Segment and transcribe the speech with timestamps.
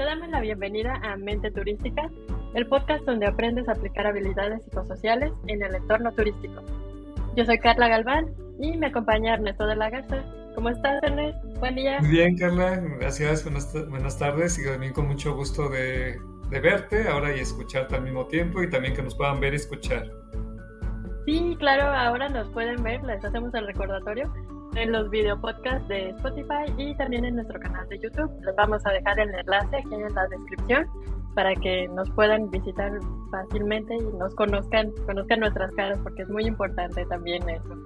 [0.00, 2.10] Te damos la bienvenida a Mente Turística,
[2.54, 6.62] el podcast donde aprendes a aplicar habilidades psicosociales en el entorno turístico.
[7.36, 8.26] Yo soy Carla Galván
[8.58, 10.24] y me acompaña Ernesto de la Garza.
[10.54, 11.46] ¿Cómo estás, Ernesto?
[11.60, 12.00] Buen día.
[12.00, 12.76] Muy bien, Carla.
[12.98, 13.44] Gracias.
[13.44, 18.02] Buenas, buenas tardes y también con mucho gusto de, de verte ahora y escucharte al
[18.02, 20.10] mismo tiempo y también que nos puedan ver y escuchar.
[21.26, 24.32] Sí, claro, ahora nos pueden ver, les hacemos el recordatorio
[24.76, 28.30] en los video podcasts de Spotify y también en nuestro canal de YouTube.
[28.44, 30.86] Les vamos a dejar el enlace aquí en la descripción
[31.34, 32.92] para que nos puedan visitar
[33.30, 37.76] fácilmente y nos conozcan, conozcan nuestras caras porque es muy importante también eso.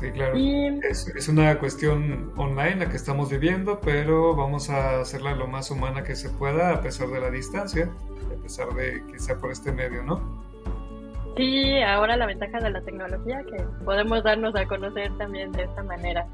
[0.00, 0.36] Sí, claro.
[0.36, 5.70] Es, es, una cuestión online la que estamos viviendo, pero vamos a hacerla lo más
[5.70, 7.90] humana que se pueda a pesar de la distancia,
[8.36, 10.42] a pesar de que sea por este medio, ¿no?
[11.36, 15.82] Sí, ahora la ventaja de la tecnología que podemos darnos a conocer también de esta
[15.82, 16.26] manera.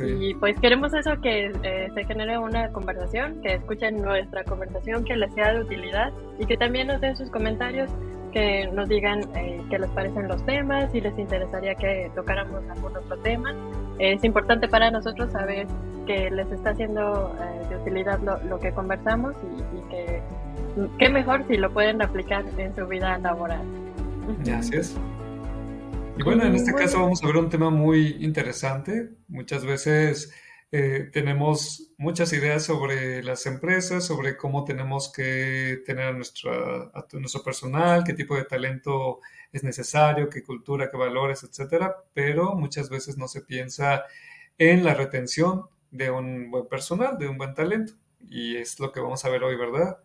[0.00, 5.16] Y pues queremos eso, que eh, se genere una conversación, que escuchen nuestra conversación, que
[5.16, 7.90] les sea de utilidad y que también nos den sus comentarios,
[8.32, 12.96] que nos digan eh, qué les parecen los temas, si les interesaría que tocáramos algún
[12.96, 13.54] otro tema.
[13.98, 15.66] Es importante para nosotros saber
[16.06, 18.18] que les está haciendo eh, de utilidad
[18.48, 20.22] lo, que conversamos y, y que
[20.98, 23.60] qué mejor si lo pueden aplicar en su vida laboral.
[24.44, 24.96] Gracias.
[26.18, 29.10] Y bueno, en este caso vamos a ver un tema muy interesante.
[29.28, 30.32] Muchas veces
[30.70, 37.06] eh, tenemos muchas ideas sobre las empresas, sobre cómo tenemos que tener a, nuestra, a
[37.12, 39.20] nuestro personal, qué tipo de talento
[39.52, 44.04] es necesario, qué cultura, qué valores, etcétera, pero muchas veces no se piensa
[44.58, 47.94] en la retención de un buen personal, de un buen talento.
[48.28, 49.98] Y es lo que vamos a ver hoy, ¿verdad?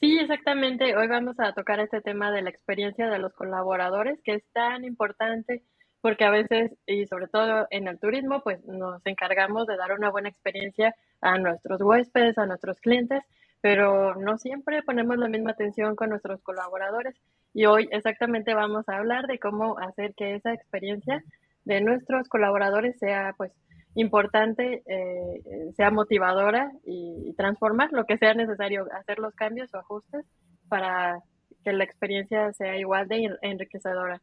[0.00, 0.96] Sí, exactamente.
[0.96, 4.84] Hoy vamos a tocar este tema de la experiencia de los colaboradores, que es tan
[4.84, 5.62] importante
[6.00, 10.10] porque a veces, y sobre todo en el turismo, pues nos encargamos de dar una
[10.10, 13.22] buena experiencia a nuestros huéspedes, a nuestros clientes,
[13.60, 17.14] pero no siempre ponemos la misma atención con nuestros colaboradores.
[17.52, 21.22] Y hoy exactamente vamos a hablar de cómo hacer que esa experiencia
[21.66, 23.52] de nuestros colaboradores sea pues
[23.94, 30.26] importante eh, sea motivadora y, transformar lo que sea necesario, hacer los cambios o ajustes
[30.68, 31.20] para
[31.64, 34.20] que la experiencia sea igual de enriquecedora.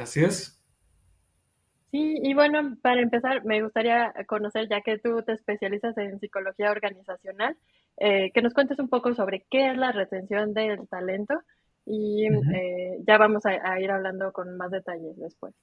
[0.00, 0.60] Así es.
[1.90, 6.70] Sí, y bueno, para empezar, me gustaría conocer, ya que tú te especializas en psicología
[6.70, 7.56] organizacional,
[7.98, 11.34] eh, que nos cuentes un poco sobre qué es la retención del talento
[11.86, 15.54] y eh, ya vamos a ir hablando con más detalles después.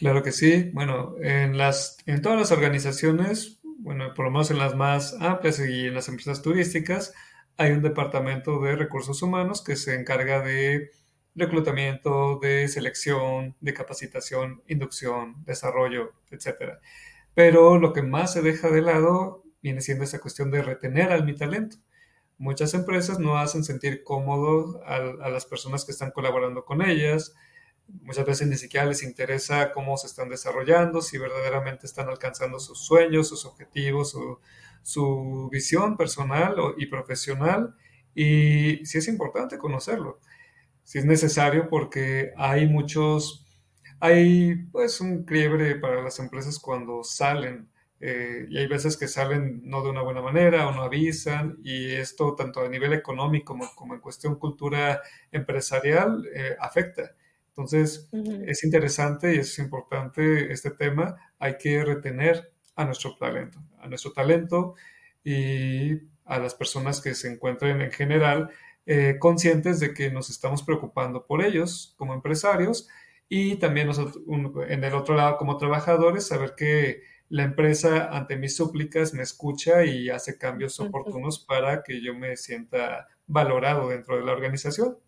[0.00, 0.70] Claro que sí.
[0.72, 5.60] Bueno, en las, en todas las organizaciones, bueno, por lo menos en las más amplias
[5.60, 7.12] y en las empresas turísticas,
[7.58, 10.90] hay un departamento de recursos humanos que se encarga de
[11.34, 16.80] reclutamiento, de selección, de capacitación, inducción, desarrollo, etc.
[17.34, 21.26] Pero lo que más se deja de lado viene siendo esa cuestión de retener al
[21.26, 21.76] mi talento.
[22.38, 27.34] Muchas empresas no hacen sentir cómodo a, a las personas que están colaborando con ellas,
[28.02, 32.84] muchas veces ni siquiera les interesa cómo se están desarrollando, si verdaderamente están alcanzando sus
[32.84, 34.16] sueños, sus objetivos,
[34.82, 37.74] su, visión personal y profesional.
[38.14, 40.20] Y sí es importante conocerlo,
[40.84, 43.46] si es necesario porque hay muchos,
[44.00, 47.68] hay pues un quiebre para las empresas cuando salen.
[48.02, 51.92] Eh, y hay veces que salen no de una buena manera o no avisan y
[51.92, 57.14] esto tanto a nivel económico como, como en cuestión cultura empresarial eh, afecta.
[57.50, 58.08] Entonces,
[58.46, 61.16] es interesante y es importante este tema.
[61.38, 64.74] Hay que retener a nuestro talento, a nuestro talento
[65.22, 65.94] y
[66.24, 68.50] a las personas que se encuentren en general
[68.86, 72.88] eh, conscientes de que nos estamos preocupando por ellos como empresarios
[73.28, 74.24] y también nosotros,
[74.68, 79.84] en el otro lado como trabajadores, saber que la empresa ante mis súplicas me escucha
[79.84, 84.98] y hace cambios oportunos para que yo me sienta valorado dentro de la organización.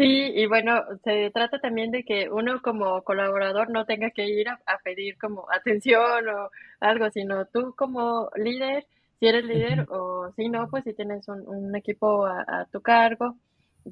[0.00, 4.48] Sí, y bueno, se trata también de que uno como colaborador no tenga que ir
[4.48, 6.48] a, pedir como atención o
[6.80, 8.86] algo, sino tú como líder,
[9.18, 13.36] si eres líder o si no, pues si tienes un, equipo a, tu cargo,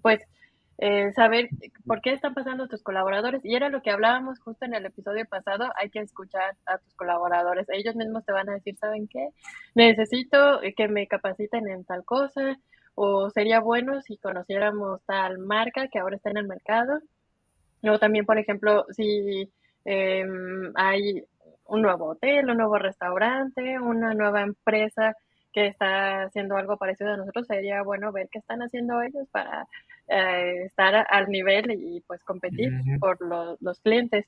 [0.01, 0.23] pues
[0.79, 1.51] eh, saber
[1.85, 3.45] por qué están pasando tus colaboradores.
[3.45, 6.95] Y era lo que hablábamos justo en el episodio pasado, hay que escuchar a tus
[6.95, 7.67] colaboradores.
[7.69, 9.29] Ellos mismos te van a decir, ¿saben qué?
[9.75, 12.57] Necesito que me capaciten en tal cosa
[13.01, 16.99] o sería bueno si conociéramos tal marca que ahora está en el mercado.
[17.83, 19.49] O también, por ejemplo, si
[19.85, 21.25] em, hay
[21.67, 25.15] un nuevo hotel, un nuevo restaurante, una nueva empresa
[25.53, 29.69] que está haciendo algo parecido a nosotros, sería bueno ver qué están haciendo ellos para
[30.09, 33.19] eh, estar al nivel y pues competir por
[33.61, 34.27] los clientes.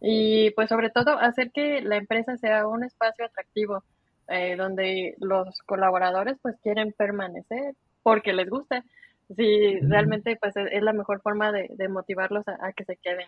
[0.00, 3.82] Y pues sobre todo hacer que la empresa sea un espacio atractivo
[4.28, 7.74] eh, donde los colaboradores pues quieren permanecer
[8.04, 8.84] porque les gusta.
[9.36, 13.26] Sí, realmente pues es, la mejor forma de, motivarlos a, que se queden.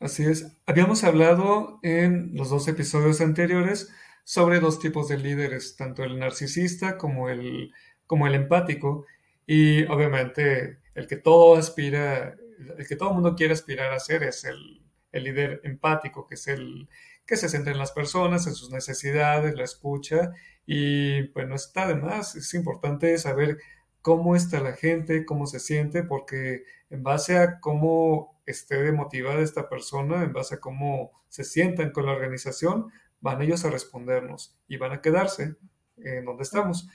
[0.00, 0.58] Así es.
[0.66, 3.94] Habíamos hablado en los dos episodios anteriores
[4.24, 7.72] sobre dos tipos de líderes, tanto el narcisista como el,
[8.06, 9.06] como el empático.
[9.46, 12.36] Y obviamente el que todo aspira,
[12.76, 14.82] el que todo el mundo quiere aspirar a ser es el,
[15.12, 16.88] el líder empático, que es el
[17.24, 20.32] que se centra en las personas, en sus necesidades, la escucha
[20.66, 23.58] y pues no está de más, es importante saber
[24.04, 29.70] cómo está la gente, cómo se siente, porque en base a cómo esté motivada esta
[29.70, 32.92] persona, en base a cómo se sientan con la organización,
[33.22, 35.56] van ellos a respondernos y van a quedarse
[35.96, 36.86] en donde estamos.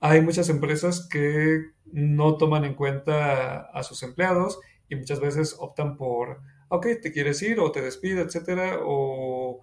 [0.00, 5.96] Hay muchas empresas que no toman en cuenta a sus empleados y muchas veces optan
[5.96, 9.62] por, ok, te quieres ir o te despido, etcétera, o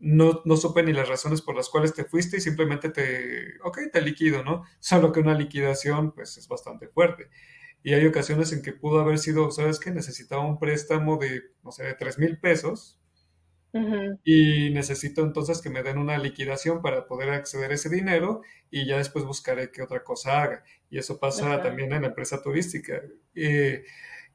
[0.00, 3.78] no, no supe ni las razones por las cuales te fuiste y simplemente te, ok,
[3.92, 4.64] te liquido, ¿no?
[4.80, 7.28] Solo que una liquidación, pues, es bastante fuerte.
[7.82, 9.90] Y hay ocasiones en que pudo haber sido, ¿sabes qué?
[9.90, 12.98] Necesitaba un préstamo de, no sé, de 3 mil pesos.
[14.24, 18.86] Y necesito entonces que me den una liquidación para poder acceder a ese dinero y
[18.86, 20.64] ya después buscaré qué otra cosa haga.
[20.90, 23.00] Y eso pasa también en la empresa turística.
[23.34, 23.84] Eh,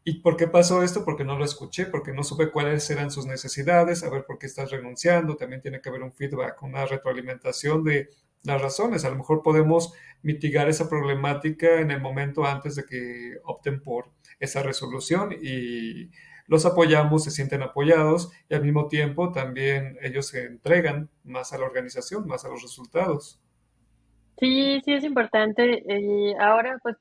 [0.07, 1.03] ¿Y por qué pasó esto?
[1.03, 4.45] Porque no lo escuché, porque no supe cuáles eran sus necesidades, a ver por qué
[4.45, 5.35] estás renunciando.
[5.35, 8.09] También tiene que haber un feedback, una retroalimentación de
[8.43, 9.03] las razones.
[9.03, 14.11] A lo mejor podemos mitigar esa problemática en el momento antes de que opten por
[14.39, 16.11] esa resolución y
[16.45, 21.57] los apoyamos, se sienten apoyados y al mismo tiempo también ellos se entregan más a
[21.57, 23.41] la organización, más a los resultados.
[24.37, 25.83] Sí, sí es importante.
[25.87, 26.95] Y ahora pues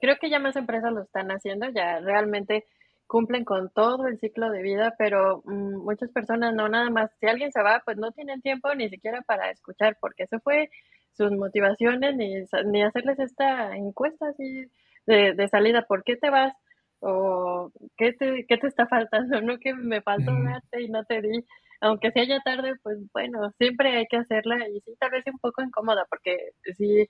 [0.00, 2.64] creo que ya más empresas lo están haciendo, ya realmente
[3.06, 7.26] cumplen con todo el ciclo de vida, pero mm, muchas personas no nada más, si
[7.26, 10.70] alguien se va, pues no tienen tiempo ni siquiera para escuchar, porque se fue
[11.12, 12.34] sus motivaciones, ni,
[12.66, 14.66] ni hacerles esta encuesta así
[15.06, 16.52] de, de salida, ¿por qué te vas?
[17.00, 19.40] O ¿qué te, qué te está faltando?
[19.42, 21.44] No que me faltó darte y no te di,
[21.80, 25.38] aunque sea ya tarde, pues bueno, siempre hay que hacerla y sí, tal vez un
[25.38, 26.36] poco incómoda, porque
[26.76, 27.08] sí,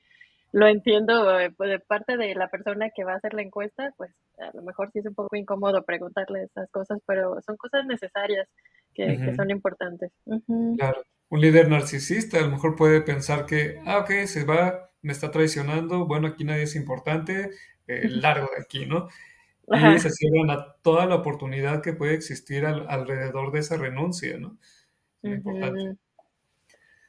[0.53, 3.93] lo entiendo eh, pues, de parte de la persona que va a hacer la encuesta,
[3.97, 7.85] pues a lo mejor sí es un poco incómodo preguntarle esas cosas, pero son cosas
[7.87, 8.49] necesarias
[8.95, 10.13] que, son importantes.
[10.77, 11.03] Claro.
[11.29, 15.31] Un líder narcisista a lo mejor puede pensar que, ah, ok, se va, me está
[15.31, 17.51] traicionando, bueno, aquí nadie es importante,
[17.89, 19.09] eh, largo de aquí, ¿no?
[19.69, 24.57] Y se cierran a toda la oportunidad que puede existir alrededor de esa renuncia, ¿no?
[25.23, 25.97] Es importante.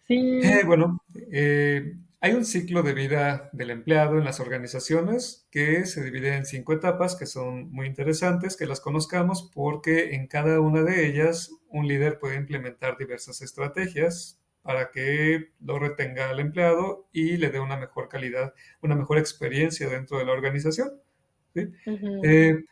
[0.07, 0.39] Sí.
[0.41, 6.03] Eh, bueno, eh, hay un ciclo de vida del empleado en las organizaciones que se
[6.03, 10.81] divide en cinco etapas que son muy interesantes que las conozcamos porque en cada una
[10.81, 17.37] de ellas un líder puede implementar diversas estrategias para que lo retenga al empleado y
[17.37, 20.89] le dé una mejor calidad, una mejor experiencia dentro de la organización.
[21.55, 22.65] Eh,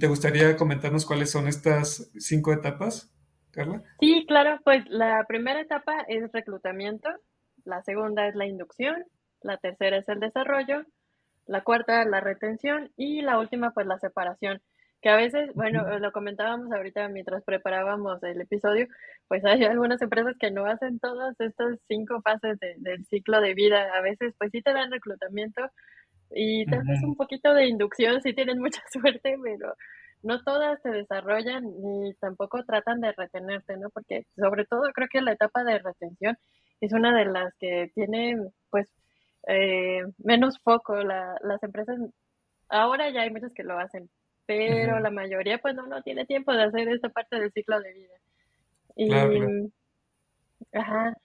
[0.00, 3.14] ¿Te gustaría comentarnos cuáles son estas cinco etapas,
[3.52, 3.84] Carla?
[4.00, 7.08] Sí, claro, pues la primera etapa es reclutamiento,
[7.64, 9.04] la segunda es la inducción,
[9.42, 10.84] la tercera es el desarrollo,
[11.46, 14.60] la cuarta la retención y la última pues la separación.
[15.02, 18.86] Que a veces, bueno, lo comentábamos ahorita mientras preparábamos el episodio,
[19.28, 23.88] pues hay algunas empresas que no hacen todas estas cinco fases del ciclo de vida.
[23.96, 25.62] A veces pues sí te dan reclutamiento
[26.30, 29.74] y tal vez un poquito de inducción si tienen mucha suerte, pero
[30.22, 33.90] no todas se desarrollan ni tampoco tratan de retenerte, ¿no?
[33.90, 36.36] Porque sobre todo creo que la etapa de retención
[36.80, 38.36] es una de las que tiene
[38.70, 38.90] pues
[39.46, 40.96] eh, menos foco.
[40.96, 41.98] La, las empresas,
[42.68, 44.10] ahora ya hay muchas que lo hacen,
[44.46, 47.92] pero la mayoría pues no, no tiene tiempo de hacer esta parte del ciclo de
[47.92, 48.14] vida.
[48.96, 49.12] Y,
[50.72, 51.16] ajá,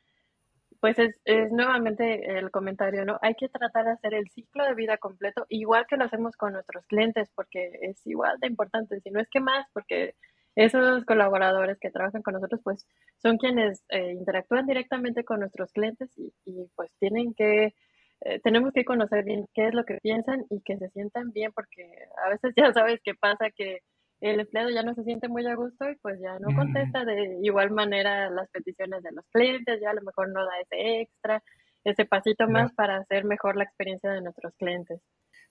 [0.79, 3.17] pues es, es nuevamente el comentario, ¿no?
[3.21, 6.53] Hay que tratar de hacer el ciclo de vida completo, igual que lo hacemos con
[6.53, 10.15] nuestros clientes, porque es igual de importante, si no es que más, porque
[10.55, 12.85] esos colaboradores que trabajan con nosotros, pues
[13.17, 16.33] son quienes eh, interactúan directamente con nuestros clientes y,
[16.75, 17.74] pues tienen que,
[18.21, 21.51] eh, tenemos que conocer bien qué es lo que piensan y que se sientan bien,
[21.53, 21.83] porque
[22.25, 23.79] a veces ya sabes qué pasa, que
[24.21, 27.38] el empleado ya no se siente muy a gusto y pues ya no contesta de
[27.43, 31.43] igual manera las peticiones de los clientes, ya a lo mejor no da ese extra,
[31.83, 35.01] ese pasito más para hacer mejor la experiencia de nuestros clientes.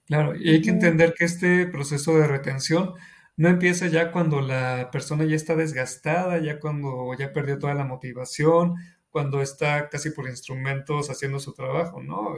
[0.05, 2.93] Claro, y hay que entender que este proceso de retención
[3.37, 7.83] no empieza ya cuando la persona ya está desgastada, ya cuando ya perdió toda la
[7.85, 8.75] motivación,
[9.09, 12.35] cuando está casi por instrumentos haciendo su trabajo, ¿no?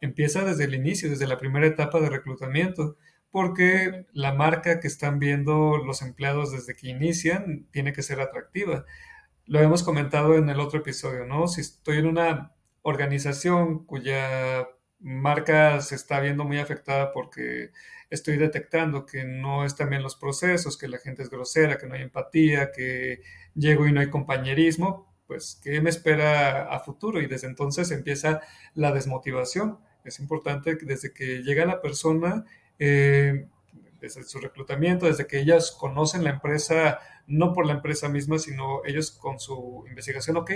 [0.00, 2.96] Empieza desde el inicio, desde la primera etapa de reclutamiento,
[3.30, 8.84] porque la marca que están viendo los empleados desde que inician tiene que ser atractiva.
[9.46, 11.48] lo hemos comentado en el otro episodio, ¿no?
[11.48, 12.52] Si estoy en una
[12.82, 14.68] organización cuya
[15.00, 17.70] marca se está viendo muy afectada porque
[18.10, 21.94] estoy detectando que no están bien los procesos, que la gente es grosera, que no
[21.94, 23.22] hay empatía, que
[23.54, 27.20] llego y no hay compañerismo, pues, ¿qué me espera a futuro?
[27.20, 28.40] Y desde entonces empieza
[28.74, 29.78] la desmotivación.
[30.04, 32.44] Es importante que desde que llega la persona,
[32.80, 33.46] eh,
[34.00, 38.84] desde su reclutamiento, desde que ellas conocen la empresa, no por la empresa misma, sino
[38.84, 40.50] ellos con su investigación, ok,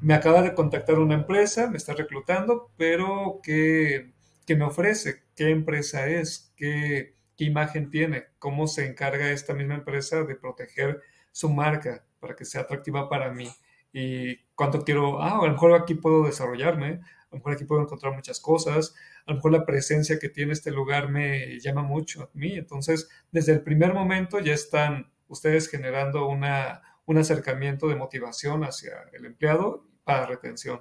[0.00, 4.12] me acaba de contactar una empresa, me está reclutando, pero ¿qué,
[4.48, 5.24] me ofrece?
[5.36, 6.52] ¿Qué empresa es?
[6.56, 8.24] ¿Qué, ¿Qué imagen tiene?
[8.38, 11.00] ¿Cómo se encarga esta misma empresa de proteger
[11.32, 13.48] su marca para que sea atractiva para mí?
[13.92, 17.82] Y cuánto quiero, ah, a lo mejor aquí puedo desarrollarme, a lo mejor aquí puedo
[17.82, 18.94] encontrar muchas cosas,
[19.26, 22.54] a lo mejor la presencia que tiene este lugar me llama mucho a mí.
[22.54, 28.92] Entonces, desde el primer momento ya están ustedes generando una, un acercamiento de motivación hacia
[29.12, 29.89] el empleado
[30.26, 30.80] retención.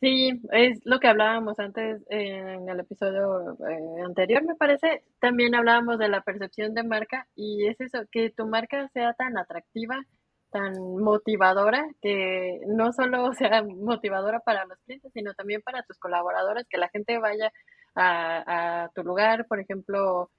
[0.00, 5.02] Sí, es lo que hablábamos antes en el episodio eh, anterior, me parece.
[5.20, 9.38] También hablábamos de la percepción de marca y es eso, que tu marca sea tan
[9.38, 10.04] atractiva,
[10.50, 16.66] tan motivadora, que no solo sea motivadora para los clientes, sino también para tus colaboradores,
[16.68, 17.50] que la gente vaya
[17.94, 20.30] a, a tu lugar, por ejemplo,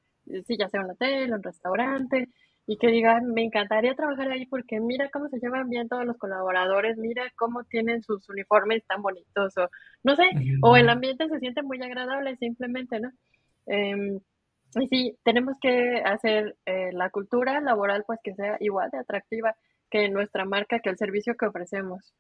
[0.46, 2.30] si ya sea un hotel, un restaurante,
[2.70, 6.18] y que digan, me encantaría trabajar ahí porque mira cómo se llevan bien todos los
[6.18, 9.70] colaboradores, mira cómo tienen sus uniformes tan bonitos, o
[10.04, 10.24] no sé,
[10.62, 13.10] o el ambiente se siente muy agradable simplemente, ¿no?
[13.68, 14.20] Em,
[14.76, 19.56] y sí, tenemos que hacer eh, la cultura laboral pues que sea igual de atractiva
[19.90, 22.14] que nuestra marca, que el servicio que ofrecemos.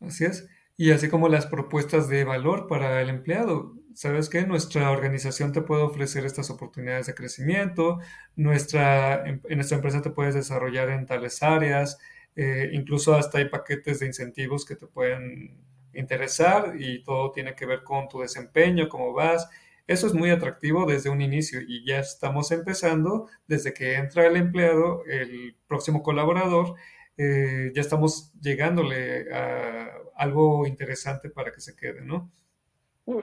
[0.00, 0.48] Así es.
[0.76, 3.74] Y así como las propuestas de valor para el empleado.
[3.94, 4.46] ¿Sabes qué?
[4.46, 7.98] Nuestra organización te puede ofrecer estas oportunidades de crecimiento,
[8.36, 11.98] nuestra, en, nuestra empresa te puedes desarrollar en tales áreas,
[12.36, 15.58] eh, incluso hasta hay paquetes de incentivos que te pueden
[15.94, 19.48] interesar y todo tiene que ver con tu desempeño, cómo vas.
[19.86, 24.36] Eso es muy atractivo desde un inicio y ya estamos empezando desde que entra el
[24.36, 26.76] empleado, el próximo colaborador,
[27.16, 32.30] eh, ya estamos llegándole a algo interesante para que se quede, ¿no?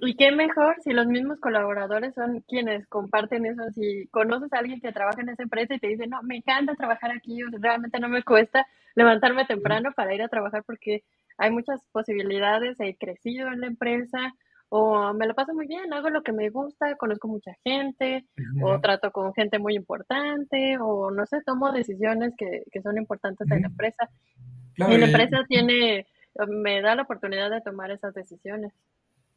[0.02, 3.64] Y qué mejor si los mismos colaboradores son quienes comparten eso.
[3.74, 6.76] Si conoces a alguien que trabaja en esa empresa y te dice, no, me encanta
[6.76, 11.04] trabajar aquí, realmente no me cuesta levantarme temprano para ir a trabajar porque
[11.38, 14.34] hay muchas posibilidades, he crecido en la empresa,
[14.68, 18.26] o me lo paso muy bien, hago lo que me gusta, conozco mucha gente,
[18.62, 23.50] o trato con gente muy importante, o no sé, tomo decisiones que, que son importantes
[23.50, 24.10] en la empresa.
[24.76, 26.06] y la empresa tiene,
[26.48, 28.74] me da la oportunidad de tomar esas decisiones.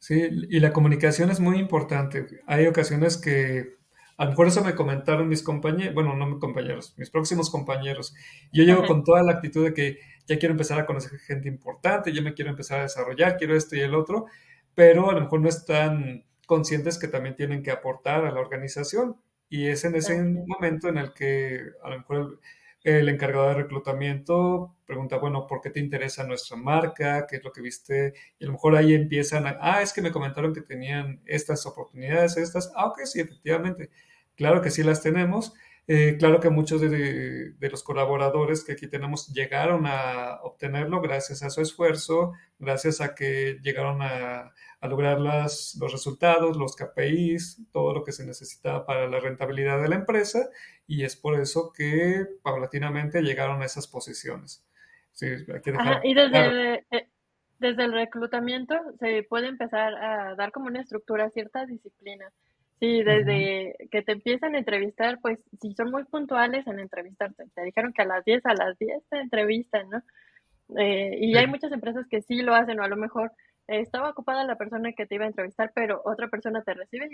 [0.02, 2.26] Sí, y la comunicación es muy importante.
[2.48, 3.76] Hay ocasiones que,
[4.16, 8.12] a lo mejor eso me comentaron mis compañeros, bueno, no mis compañeros, mis próximos compañeros.
[8.52, 12.12] Yo llego con toda la actitud de que ya quiero empezar a conocer gente importante,
[12.12, 14.26] yo me quiero empezar a desarrollar, quiero esto y el otro,
[14.74, 19.18] pero a lo mejor no están conscientes que también tienen que aportar a la organización.
[19.48, 22.40] Y es en ese momento en el que a lo mejor
[22.84, 27.26] el, encargado de reclutamiento pregunta, bueno, ¿por qué te interesa nuestra marca?
[27.26, 28.12] ¿Qué es lo que viste?
[28.38, 31.64] Y a lo mejor ahí empiezan a, ah, es que me comentaron que tenían estas
[31.64, 32.70] oportunidades, estas.
[32.76, 33.90] Ah, ok, sí, efectivamente.
[34.36, 35.54] Claro que sí las tenemos.
[35.88, 41.50] Eh, claro que muchos de, los colaboradores que aquí tenemos llegaron a obtenerlo gracias a
[41.50, 48.04] su esfuerzo, gracias a que llegaron a, lograr las, los resultados, los KPIs, todo lo
[48.04, 50.48] que se necesitaba para la rentabilidad de la empresa
[50.86, 54.64] y es por eso que paulatinamente llegaron a esas posiciones.
[56.02, 57.08] y desde, eh,
[57.58, 62.32] desde el reclutamiento se puede empezar a dar como una estructura, cierta disciplina.
[62.82, 67.62] Sí, desde que te empiezan a entrevistar, pues si son muy puntuales en entrevistarte, te
[67.62, 70.02] dijeron que a las 10, a las 10 te entrevistan, ¿no?
[70.80, 73.30] Eh, y hay muchas empresas que sí lo hacen, o a lo mejor
[73.68, 77.08] estaba ocupada la persona que te iba a entrevistar, pero otra persona te recibe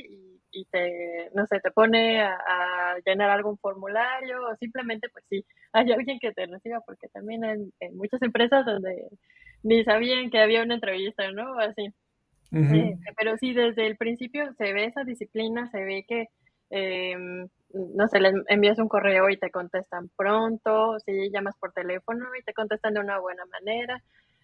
[0.52, 5.92] y, te, no sé, te pone a, llenar algún formulario, o simplemente, pues sí, hay
[5.92, 9.06] alguien que te reciba, porque también hay, en muchas empresas donde
[9.62, 11.58] ni sabían que había una entrevista, ¿no?
[11.58, 11.92] Así.
[12.52, 16.26] Eh, pero sí, desde el principio se ve esa disciplina, se ve que,
[16.70, 22.26] em, no sé, les envías un correo y te contestan pronto, si llamas por teléfono
[22.38, 24.02] y te contestan de una buena manera.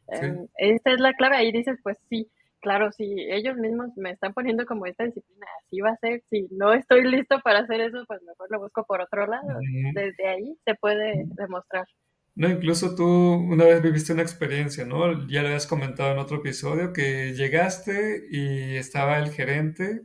[0.09, 2.31] Em, esta es la clave, ahí dices, pues sí,
[2.61, 6.47] claro, si ellos mismos me están poniendo como esta disciplina, así va a ser, si
[6.51, 9.59] no estoy listo para hacer eso, pues mejor lo busco por otro lado.
[9.95, 11.87] Desde ahí se puede demostrar.
[12.37, 15.27] No, incluso tú una vez viviste una experiencia, ¿no?
[15.29, 20.03] Ya lo habías comentado en otro episodio, que llegaste y estaba el gerente,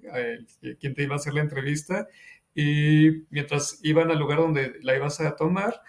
[0.79, 2.07] quien te iba a hacer la entrevista,
[2.53, 5.81] y mientras iban al lugar donde la ibas a tomar,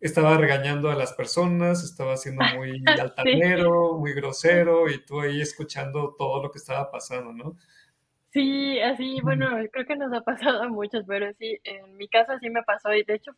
[0.00, 6.14] estaba regañando a las personas, estaba siendo muy altanero, muy grosero y tú ahí escuchando
[6.16, 7.56] todo lo que estaba pasando, ¿no?
[8.30, 12.32] Sí, así, bueno, creo que nos ha pasado a muchos, pero sí, en mi caso
[12.40, 13.32] sí me pasó y de hecho,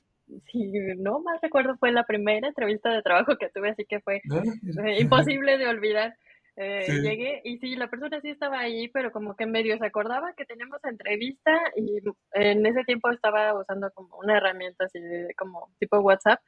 [0.47, 4.23] si no más recuerdo, fue la primera entrevista de trabajo que tuve, así que fue
[4.31, 4.43] Ah,
[4.85, 6.15] eh, imposible de olvidar.
[6.57, 7.01] Eh, Sí.
[7.03, 10.45] llegué y sí, la persona sí estaba ahí, pero como que medio se acordaba que
[10.45, 11.99] teníamos entrevista y
[12.33, 16.41] en ese tiempo estaba usando como una herramienta así de- como tipo WhatsApp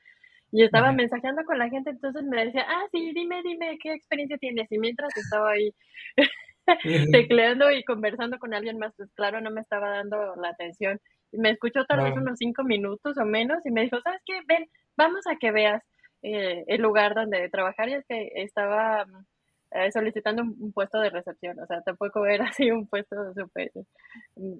[0.52, 0.96] y estaba Ujú.
[0.96, 4.70] mensajeando con la gente, entonces me decía, ah, sí, dime, dime, ¿qué experiencia tienes?
[4.70, 5.74] Y mientras estaba ahí
[7.12, 11.00] tecleando y conversando con alguien más, pues claro, no me estaba dando la atención.
[11.32, 12.22] Me escuchó tal vez Claro.
[12.22, 14.40] unos cinco minutos o menos y me dijo, ¿sabes qué?
[14.46, 15.82] Ven, vamos a que veas
[16.22, 17.88] eh, el lugar donde trabajar.
[17.88, 19.06] Y es que estaba
[19.72, 23.70] eh, solicitando un, un puesto de recepción, o sea, tampoco era así un puesto súper,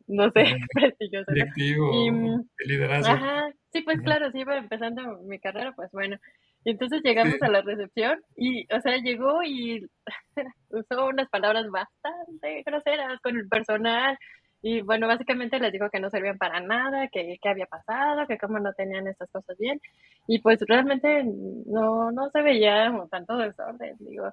[0.09, 1.37] no sé, prestigioso, ¿no?
[1.37, 3.13] Y, Directivo, mm, de liderazgo.
[3.13, 6.17] ajá, sí, pues claro, sí iba empezando mi carrera, pues bueno.
[6.65, 7.41] Y entonces llegamos Sí.
[7.43, 9.87] a la recepción y, o sea, llegó y
[10.71, 14.17] usó unas palabras bastante groseras con el personal.
[14.63, 18.39] Y bueno, básicamente les dijo que no servían para nada, que qué había pasado, que
[18.39, 19.81] cómo no tenían estas cosas bien.
[20.29, 21.25] Y pues realmente
[21.67, 23.97] no, no se veía tanto desorden.
[23.99, 24.29] Digo,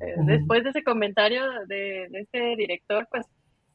[0.00, 0.26] eh, Ujú.
[0.26, 3.26] después de ese comentario de, de este director, pues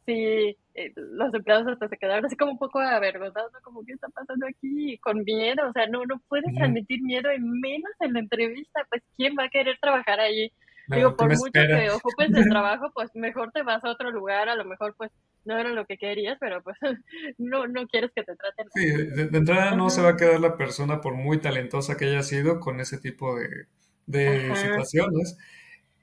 [0.06, 3.60] sí, eh, los empleados hasta se quedaron así como un poco avergonzados, ¿no?
[3.62, 6.56] como qué está pasando aquí, con miedo, o sea, no, no puedes Ujú.
[6.56, 10.52] transmitir miedo y menos en la entrevista, pues ¿quién va a querer trabajar ahí?
[10.88, 11.78] Claro, Digo, ¿qué me por mucho espera?
[11.78, 15.12] que ocupes el trabajo, pues mejor te vas a otro lugar, a lo mejor pues
[15.46, 16.78] no era lo que querías, pero pues
[17.38, 20.40] no, no quieres que te traten Sí, de, de entrada no se va a quedar
[20.40, 23.68] la persona, por muy talentosa que haya sido, con ese tipo de,
[24.06, 25.38] de situaciones.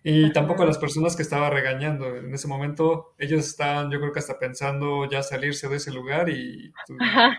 [0.02, 2.16] Y tampoco las personas que estaba regañando.
[2.16, 6.28] En ese momento ellos estaban, yo creo que hasta pensando ya salirse de ese lugar
[6.30, 6.94] y tú,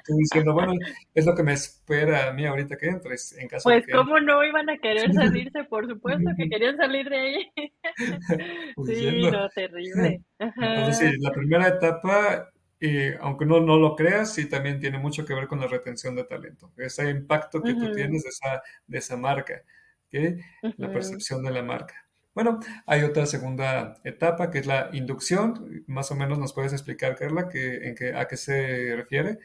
[0.06, 0.74] tú diciendo, bueno,
[1.14, 3.92] es lo que me espera a mí ahorita que entres, en caso de Pues que
[3.92, 7.52] cómo no iban a querer salirse, por supuesto que querían salir de ahí.
[8.86, 10.22] Sí, no, terrible.
[10.60, 15.26] Entonces, sí, la primera etapa, eh, aunque no, no lo creas, sí también tiene mucho
[15.26, 16.72] que ver con la retención de talento.
[16.78, 19.64] Ese impacto que tú Ujú, tienes de esa, de esa marca,
[20.08, 20.38] ¿ok?
[20.78, 21.96] La percepción de la marca.
[22.34, 25.84] Bueno, hay otra segunda etapa que es la inducción.
[25.88, 29.40] Más o menos nos puedes explicar, Carla, que, en qué, a qué se refiere.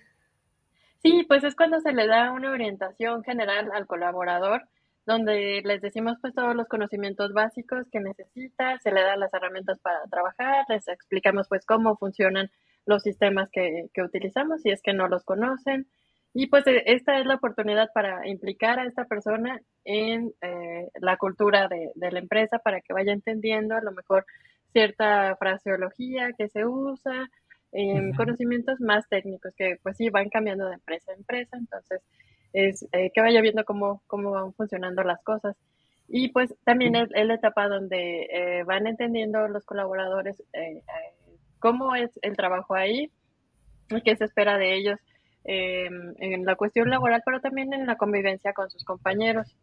[1.03, 4.63] Sí, pues es cuando se le da una orientación general al colaborador,
[5.05, 9.79] donde les decimos pues todos los conocimientos básicos que necesita, se le dan las herramientas
[9.81, 12.51] para trabajar, les explicamos pues cómo funcionan
[12.87, 15.87] los sistemas que, que utilizamos si es que no los conocen.
[16.35, 21.17] Y pues e- esta es la oportunidad para implicar a esta persona en eh, la
[21.17, 24.27] cultura de, de la empresa para que vaya entendiendo a lo mejor
[24.73, 27.31] cierta fraseología que se usa,
[27.73, 32.03] em, conocimientos más técnicos que pues sí van cambiando de empresa a empresa, entonces
[32.53, 35.57] es eh, que vaya viendo cómo, cómo van funcionando las cosas.
[36.09, 40.83] Y pues también es, es la etapa donde eh, van entendiendo los colaboradores eh,
[41.59, 43.11] cómo es el trabajo ahí
[43.89, 44.99] y qué se espera de ellos
[45.49, 49.57] eh, en la cuestión laboral, pero también en la convivencia con sus compañeros.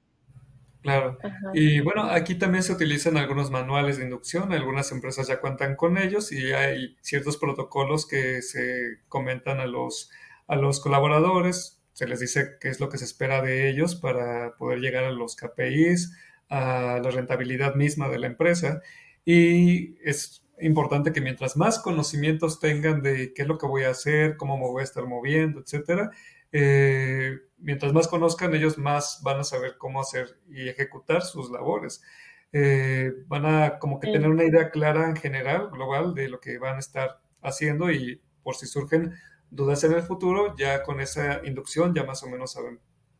[0.81, 1.17] Claro.
[1.23, 1.51] Ajá.
[1.53, 4.51] Y bueno, aquí también se utilizan algunos manuales de inducción.
[4.51, 10.11] Algunas empresas ya cuentan con ellos y hay ciertos protocolos que se comentan a los,
[10.47, 11.81] a los colaboradores.
[11.93, 15.11] Se les dice qué es lo que se espera de ellos para poder llegar a
[15.11, 16.17] los KPIs,
[16.49, 18.81] a la rentabilidad misma de la empresa.
[19.25, 23.89] Y es importante que mientras más conocimientos tengan de qué es lo que voy a
[23.89, 26.11] hacer, cómo me voy a estar moviendo, etcétera,
[26.51, 32.03] eh, mientras más conozcan, ellos más van a saber cómo hacer y ejecutar sus labores.
[32.51, 36.59] Eh, van a como que tener una idea clara en general, global, de lo que
[36.59, 39.15] van a estar haciendo y por si surgen
[39.49, 42.79] dudas en el futuro, ya con esa inducción ya más o menos saben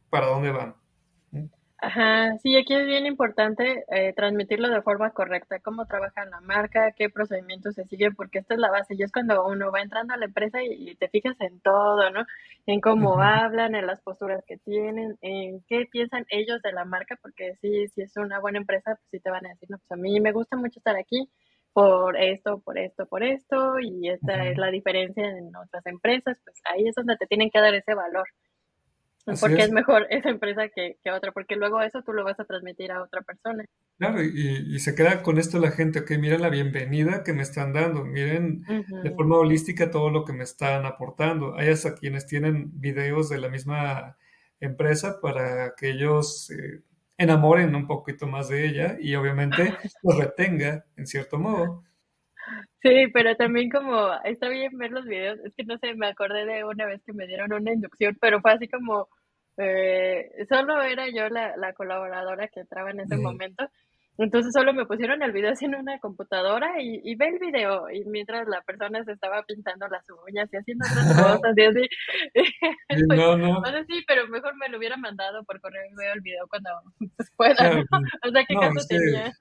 [0.10, 0.76] para dónde van.
[1.86, 6.94] Ajá, sí, aquí es bien importante eh, transmitirlo de forma correcta, cómo trabaja la marca,
[6.94, 8.96] qué procedimientos se siguen, porque esta es la base.
[8.96, 12.10] Y es cuando uno va entrando a la empresa y, y te fijas en todo,
[12.12, 12.26] ¿no?
[12.68, 17.18] En cómo hablan, en las posturas que tienen, en qué piensan ellos de la marca,
[17.22, 19.92] porque sí, si es una buena empresa, pues sí te van a decir, no, pues
[19.92, 21.30] a mí me gusta mucho estar aquí
[21.74, 26.62] por esto, por esto, por esto, y esta es la diferencia en otras empresas, pues
[26.74, 28.28] ahí es donde te tienen que dar ese valor.
[29.26, 29.72] Así Porque es es.
[29.72, 33.04] mejor esa empresa que, que otra, porque luego eso tú lo vas a transmitir a
[33.04, 33.66] otra persona.
[34.00, 37.44] Claro, y, y se queda con esto la gente, ok, miren la bienvenida que me
[37.44, 38.64] están dando, miren
[39.02, 41.56] de forma holística todo lo que me están aportando.
[41.56, 44.18] Hay hasta quienes tienen videos de la misma
[44.60, 46.82] empresa para que ellos se
[47.18, 51.84] enamoren un poquito más de ella y obviamente los retenga en cierto modo.
[52.82, 56.46] Sí, pero también como está bien ver los videos, es que no sé, me acordé
[56.46, 59.08] de una vez que me dieron una inducción, pero fue así como
[59.58, 63.70] eh, solo era yo la, la, colaboradora que entraba en ese momento
[64.18, 67.90] entonces solo me pusieron el video así en una computadora y, y, ve el video
[67.90, 71.90] y mientras la persona se estaba pintando las uñas y haciendo otras cosas y así.
[72.34, 72.50] pues,
[73.18, 73.62] no, no.
[73.88, 76.70] sí, pero mejor me lo hubiera mandado por correo y veo el video cuando
[77.18, 77.84] pues, pueda.
[78.24, 79.34] o sea, ¿qué caso tenía?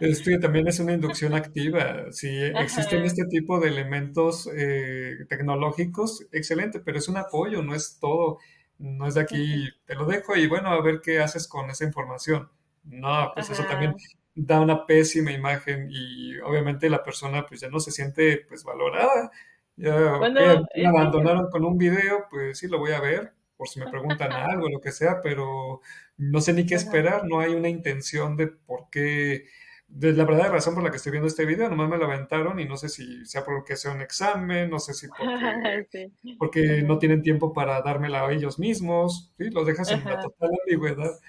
[0.00, 2.10] Esto también es una inducción activa.
[2.12, 7.98] Si existen este tipo de elementos eh, tecnológicos, excelente, pero es un apoyo, no es
[8.00, 8.38] todo.
[8.78, 11.84] No es de aquí, te lo dejo y bueno, a ver qué haces con esa
[11.84, 12.48] información.
[12.84, 13.94] No, pues eso también
[14.34, 19.30] da una pésima imagen y obviamente la persona pues ya no se siente pues valorada.
[19.76, 23.90] Ya me abandonaron con un video, pues sí lo voy a ver por si me
[23.90, 25.82] preguntan algo, lo que sea, pero
[26.16, 29.44] no sé ni qué esperar, no hay una intención de por qué,
[29.86, 32.58] de la verdadera razón por la que estoy viendo este video, nomás me lo aventaron
[32.58, 36.98] y no sé si sea porque sea un examen, no sé si porque, porque no
[36.98, 39.50] tienen tiempo para dármela a ellos mismos, ¿sí?
[39.50, 41.20] Los dejas en la total ambigüedad.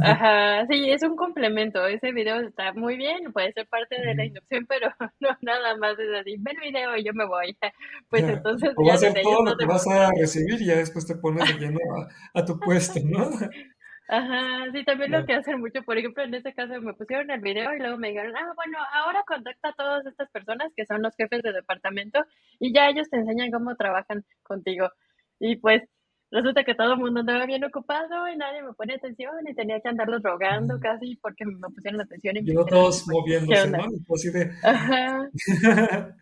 [0.00, 1.86] Ajá, sí, es un complemento.
[1.86, 4.88] Ese video está muy bien, puede ser parte de la inducción, pero
[5.20, 7.56] no nada más es así, ve el video y yo me voy.
[8.10, 8.72] Pues entonces.
[8.76, 11.46] O va a ser todo lo que vas a recibir y ya después te pones
[11.46, 11.78] de lleno
[12.34, 13.30] a, tu puesto, ¿no?
[14.08, 17.40] Ajá, sí, también lo que hacen mucho, por ejemplo, en este caso me pusieron el
[17.40, 21.02] video y luego me dijeron, ah, bueno, ahora contacta a todas estas personas que son
[21.02, 22.24] los jefes de departamento
[22.58, 24.90] y ya ellos te enseñan cómo trabajan contigo.
[25.38, 25.82] Y pues
[26.30, 29.80] resulta que todo el mundo andaba bien ocupado y nadie me pone atención y tenía
[29.80, 32.36] que andarlos rogando casi porque me pusieron atención.
[32.36, 33.84] Y, no todos moviéndose, ¿no?
[34.06, 34.50] Pues de...
[34.62, 35.30] Ajá.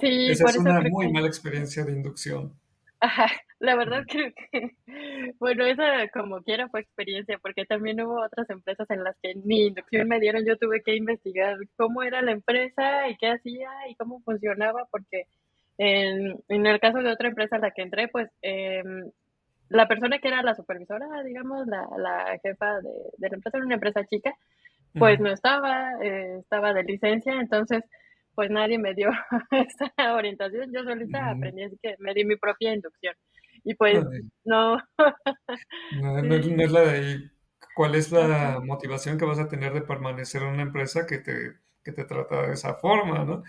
[0.00, 2.52] sí, esa es una muy mala experiencia de inducción.
[3.00, 3.26] Ajá,
[3.58, 4.76] la verdad creo que,
[5.40, 9.66] bueno, esa como quiera fue experiencia, porque también hubo otras empresas en las que ni
[9.66, 13.96] inducción me dieron, yo tuve que investigar cómo era la empresa y qué hacía y
[13.96, 15.26] cómo funcionaba, porque
[15.78, 18.84] en, en el caso de otra empresa a la que entré, pues eh,
[19.72, 23.66] la persona que era la supervisora, digamos, la, la jefa de, de, la empresa, era
[23.66, 24.34] una empresa chica,
[24.98, 27.82] pues no estaba, eh, estaba de licencia, entonces
[28.34, 29.10] pues nadie me dio
[29.50, 33.14] esa orientación, yo solita aprendí, así que me di mi propia inducción.
[33.64, 33.98] Y pues
[34.44, 34.76] no.
[36.00, 37.30] no, no, es la de ahí.
[37.74, 41.54] ¿Cuál es la motivación que vas a tener de permanecer en una empresa que te,
[41.82, 43.42] que te trata de esa forma, ¿no?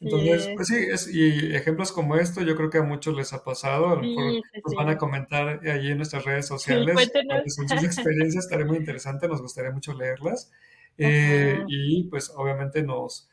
[0.00, 3.44] Entonces, pues sí, es, y ejemplos como esto yo creo que a muchos les ha
[3.44, 7.10] pasado, a lo mejor nos van a comentar allí en nuestras redes sociales
[7.46, 10.50] son sus experiencias, estaría muy interesante, nos gustaría mucho leerlas
[10.98, 13.30] eh, y pues obviamente nos,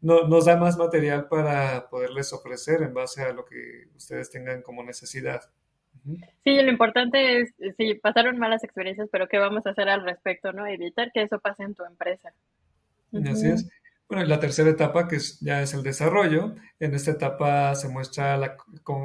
[0.00, 4.82] nos da más material para poderles ofrecer en base a lo que ustedes tengan como
[4.82, 5.42] necesidad.
[6.44, 10.52] Sí, lo importante es, sí, pasaron malas experiencias, pero ¿qué vamos a hacer al respecto,
[10.52, 10.66] no?
[10.66, 12.32] Evitar que eso pase en tu empresa.
[13.12, 13.68] Así es.
[14.08, 18.56] Bueno, la tercera etapa, que ya es el desarrollo, en esta etapa se muestra, la,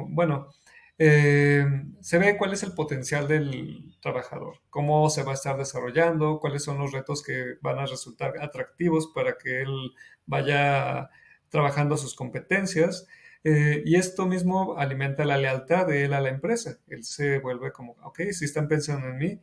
[0.08, 0.48] bueno,
[0.96, 1.66] eh,
[2.00, 6.62] se ve cuál es el potencial del trabajador, cómo se va a estar desarrollando, cuáles
[6.62, 9.92] son los retos que van a resultar atractivos para que él
[10.26, 11.10] vaya
[11.48, 13.08] trabajando sus competencias.
[13.44, 16.78] Eh, y esto mismo alimenta la lealtad de él a la empresa.
[16.86, 19.40] Él se vuelve como, ok, si están pensando en mí,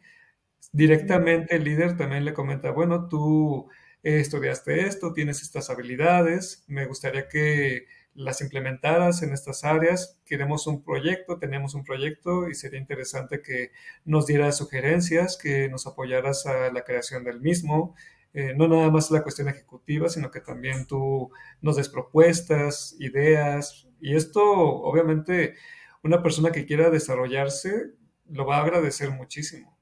[0.71, 3.69] directamente el líder también le comenta, bueno, tú
[4.03, 7.87] estudiaste esto, tienes estas habilidades, me gustaría que
[8.19, 10.19] las implementaras en estas áreas.
[10.25, 13.71] Queremos un proyecto, tenemos un proyecto y sería interesante que
[14.03, 17.95] nos dieras sugerencias, que nos apoyaras a la creación del mismo.
[18.33, 21.31] Eh, no nada más la cuestión ejecutiva, sino que también tú
[21.61, 23.87] nos des propuestas, ideas.
[24.01, 25.55] Y esto, obviamente,
[26.03, 27.93] una persona que quiera desarrollarse
[28.29, 29.78] lo va a agradecer muchísimo.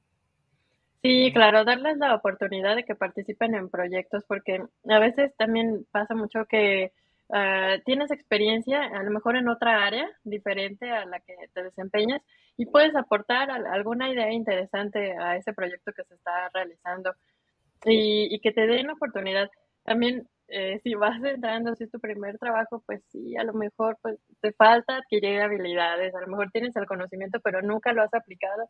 [1.07, 6.15] Sí, claro, darles la oportunidad de que participen en proyectos, porque a veces también pasa
[6.15, 6.91] mucho que
[7.29, 12.21] uh, tienes experiencia, a lo mejor en otra área diferente a la que te desempeñas,
[12.57, 17.13] y puedes aportar alguna idea interesante a ese proyecto que se está realizando
[17.85, 19.49] y, y que te den la oportunidad.
[19.85, 23.97] También, eh, si vas entrando, si es tu primer trabajo, pues sí, a lo mejor
[24.01, 28.13] pues, te falta adquirir habilidades, a lo mejor tienes el conocimiento, pero nunca lo has
[28.13, 28.67] aplicado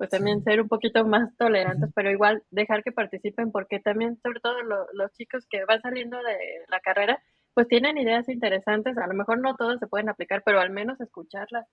[0.00, 4.40] pues también ser un poquito más tolerantes, pero igual dejar que participen, porque también, sobre
[4.40, 4.54] todo
[4.94, 9.42] los chicos que van saliendo de la carrera, pues tienen ideas interesantes, a lo mejor
[9.42, 11.66] no todas se pueden aplicar, pero al menos escucharlas.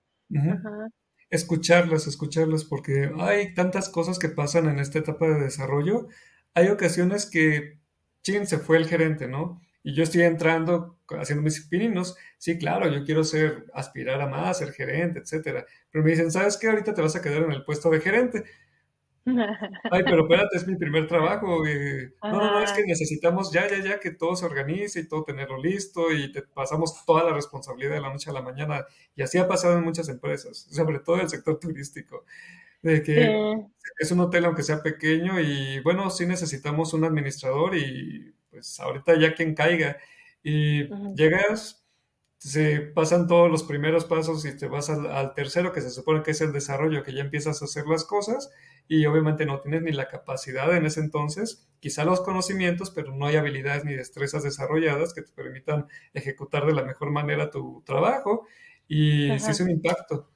[1.30, 6.08] Escucharlas, escucharlas, porque hay tantas cosas que pasan en esta etapa de desarrollo.
[6.52, 7.80] Hay ocasiones que,
[8.22, 9.62] chin, se fue el gerente, ¿no?
[9.88, 14.58] Y yo estoy entrando haciendo mis pininos, sí, claro, yo quiero ser, aspirar a más,
[14.58, 15.64] ser gerente, etcétera.
[15.90, 16.68] Pero me dicen, ¿sabes qué?
[16.68, 18.44] Ahorita te vas a quedar en el puesto de gerente.
[19.90, 21.64] Ay, pero espérate, es mi primer trabajo.
[21.64, 25.24] no, no, no, es que necesitamos ya, ya, ya que todo se organice y todo
[25.24, 28.84] tenerlo listo y te pasamos toda la responsabilidad de la noche a la mañana.
[29.16, 32.26] Y así ha pasado en muchas empresas, sobre todo en el sector turístico.
[32.82, 33.54] de que
[33.98, 39.18] es un hotel aunque sea pequeño y bueno, sí necesitamos un administrador y pues ahorita
[39.18, 39.96] ya quien caiga.
[40.42, 41.84] Y llegas,
[42.38, 46.32] se pasan todos los primeros pasos y te vas al, tercero que se supone que
[46.32, 48.50] es el desarrollo, que ya empiezas a hacer las cosas.
[48.88, 53.26] Y obviamente no tienes ni la capacidad en ese entonces, quizá los conocimientos, pero no
[53.26, 58.46] hay habilidades ni destrezas desarrolladas que te permitan ejecutar de la mejor manera tu trabajo.
[58.88, 60.30] Y sí es un impacto.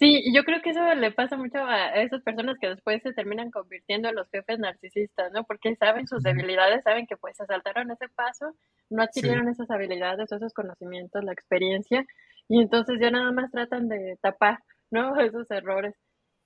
[0.00, 3.50] Sí, yo creo que eso le pasa mucho a esas personas que después se terminan
[3.50, 5.44] convirtiendo en los jefes narcisistas, ¿no?
[5.44, 8.54] Porque saben sus debilidades, saben que pues se saltaron ese paso,
[8.88, 12.06] no adquirieron esas habilidades, esos conocimientos, la experiencia,
[12.48, 14.60] y entonces ya nada más tratan de tapar,
[14.90, 15.14] ¿no?
[15.20, 15.94] Esos errores.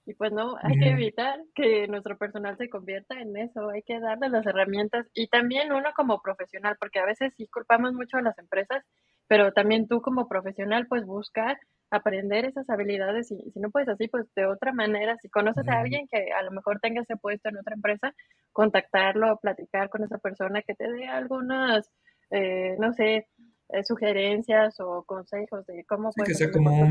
[0.05, 4.01] Y pues no, hay que evitar que nuestro personal se convierta en eso, hay que
[4.01, 8.23] darle las herramientas y también uno como profesional, porque a veces sí culpamos mucho a
[8.23, 8.85] las empresas,
[9.29, 11.57] pero también tú como profesional pues buscar
[11.97, 15.81] aprender esas habilidades y si no puedes así, pues de otra manera, si conoces a
[15.81, 18.15] alguien que a lo mejor tenga ese puesto en otra empresa,
[18.53, 21.91] contactarlo, platicar con esa persona que te dé algunas,
[22.31, 23.27] eh, no sé,
[23.71, 26.91] eh, sugerencias o consejos de cómo sí, que sea como un,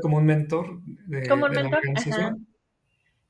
[0.00, 1.80] como un mentor de, como un mentor,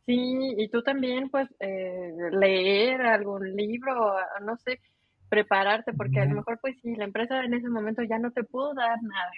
[0.07, 4.81] Sí, y tú también, pues, eh, leer algún libro, no sé,
[5.29, 8.45] prepararte, porque a lo mejor, pues, si la empresa en ese momento ya no te
[8.45, 9.31] pudo dar nada,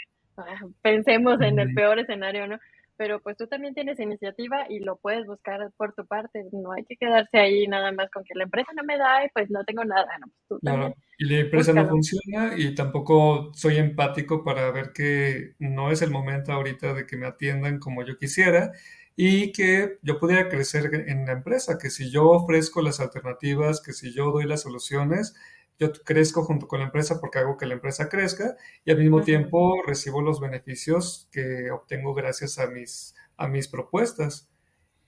[0.83, 2.59] pensemos en el peor escenario, ¿no?
[2.97, 6.85] Pero pues tú también tienes iniciativa y lo puedes buscar por tu parte, no hay
[6.85, 9.65] que quedarse ahí nada más con que la empresa no me da y pues no
[9.65, 10.27] tengo nada, ¿no?
[10.49, 15.93] Pues, claro, y la empresa no funciona y tampoco soy empático para ver que no
[15.93, 18.73] es el momento ahorita de que me atiendan como yo quisiera
[19.15, 23.93] y que yo pudiera crecer en la empresa, que si yo ofrezco las alternativas, que
[23.93, 25.35] si yo doy las soluciones,
[25.79, 29.23] yo crezco junto con la empresa porque hago que la empresa crezca y al mismo
[29.23, 34.51] tiempo recibo los beneficios que obtengo gracias a mis, a mis propuestas.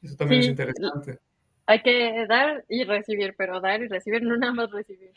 [0.03, 1.19] Eso también es interesante.
[1.67, 5.13] Hay que dar y recibir, pero dar y recibir, no nada más recibir.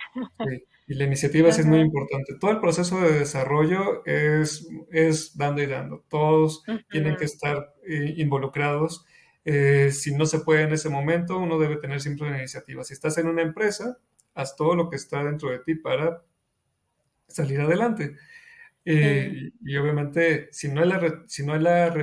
[0.85, 2.33] Y la iniciativa sí es muy importante.
[2.39, 6.03] Todo el proceso de desarrollo es, es dando y dando.
[6.09, 9.05] Todos tienen que estar eh, involucrados.
[9.45, 12.83] Eh, si no se puede en ese momento, uno debe tener siempre una iniciativa.
[12.83, 13.97] Si estás en una empresa,
[14.33, 16.23] haz todo lo que está dentro de ti para
[17.27, 18.15] salir adelante.
[18.85, 21.93] Eh, y obviamente, si no hay, la, si no hay la,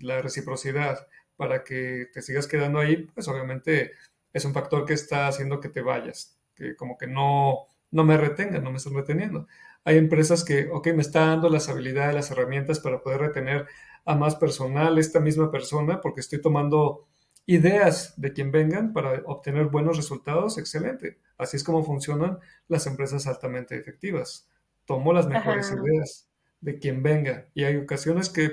[0.00, 3.92] la, reciprocidad para que te sigas quedando ahí, pues obviamente
[4.32, 8.16] es un factor que está haciendo que te vayas, que como que no, no me
[8.16, 9.46] retengan, no me están reteniendo.
[9.84, 13.66] Hay empresas que, ok, me está dando las habilidades, las herramientas para poder retener
[14.04, 17.08] a más personal, esta misma persona, porque estoy tomando
[17.46, 21.18] ideas de quien vengan para obtener buenos resultados, excelente.
[21.38, 24.48] Así es como funcionan las empresas altamente efectivas.
[24.84, 26.28] Tomo las mejores ideas
[26.60, 28.52] de quien venga y hay ocasiones que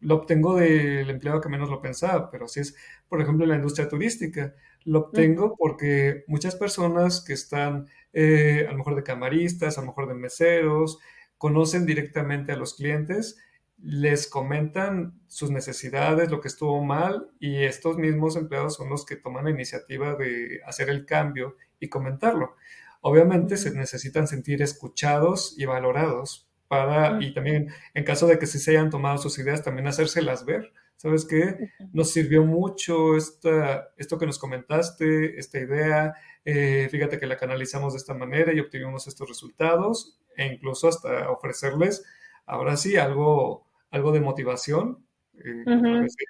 [0.00, 2.76] lo obtengo del empleado que menos lo pensaba, pero así es,
[3.08, 4.54] por ejemplo, en la industria turística.
[4.84, 9.88] Lo obtengo porque muchas personas que están eh, a lo mejor de camaristas, a lo
[9.88, 10.98] mejor de meseros,
[11.36, 13.38] conocen directamente a los clientes
[13.82, 19.16] les comentan sus necesidades, lo que estuvo mal, y estos mismos empleados son los que
[19.16, 22.56] toman la iniciativa de hacer el cambio y comentarlo.
[23.00, 28.58] Obviamente se necesitan sentir escuchados y valorados para, y también en caso de que sí
[28.58, 30.72] se hayan tomado sus ideas, también hacérselas ver.
[30.96, 31.70] ¿Sabes qué?
[31.92, 36.14] Nos sirvió mucho esta, esto que nos comentaste, esta idea.
[36.44, 41.30] Eh, fíjate que la canalizamos de esta manera y obtuvimos estos resultados e incluso hasta
[41.30, 42.04] ofrecerles,
[42.46, 45.06] ahora sí, algo algo de motivación.
[45.34, 45.64] Eh,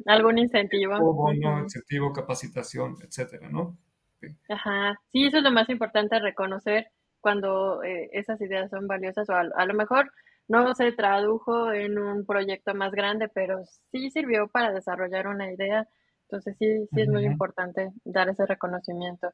[0.07, 1.33] Algún incentivo.
[1.33, 3.79] incentivo, capacitación, etcétera, ¿no?
[4.21, 4.29] Sí.
[4.49, 6.89] Ajá, sí, eso es lo más importante, reconocer
[7.21, 10.11] cuando eh, esas ideas son valiosas o a, lo mejor
[10.47, 15.87] no se tradujo en un proyecto más grande, pero sí sirvió para desarrollar una idea.
[16.23, 19.31] Entonces sí, sí es muy importante dar ese reconocimiento.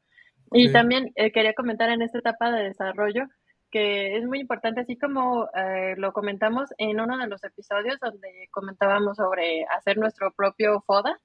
[0.53, 3.25] Y también eh, quería comentar en esta etapa de desarrollo,
[3.75, 8.47] que es muy importante, así como eh, lo comentamos en uno de los episodios donde
[8.53, 11.21] comentábamos sobre hacer nuestro propio FODA.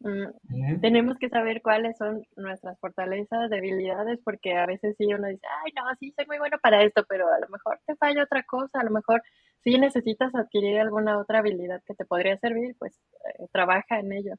[0.00, 5.46] Mm, tenemos que saber cuáles son nuestras fortalezas, debilidades, porque a veces sí uno dice,
[5.64, 8.42] ay, no, sí, soy muy bueno para esto, pero a lo mejor te falla otra
[8.42, 9.22] cosa, a lo mejor
[9.64, 14.34] sí necesitas adquirir alguna otra habilidad que te podría servir, pues eh, trabaja en ello.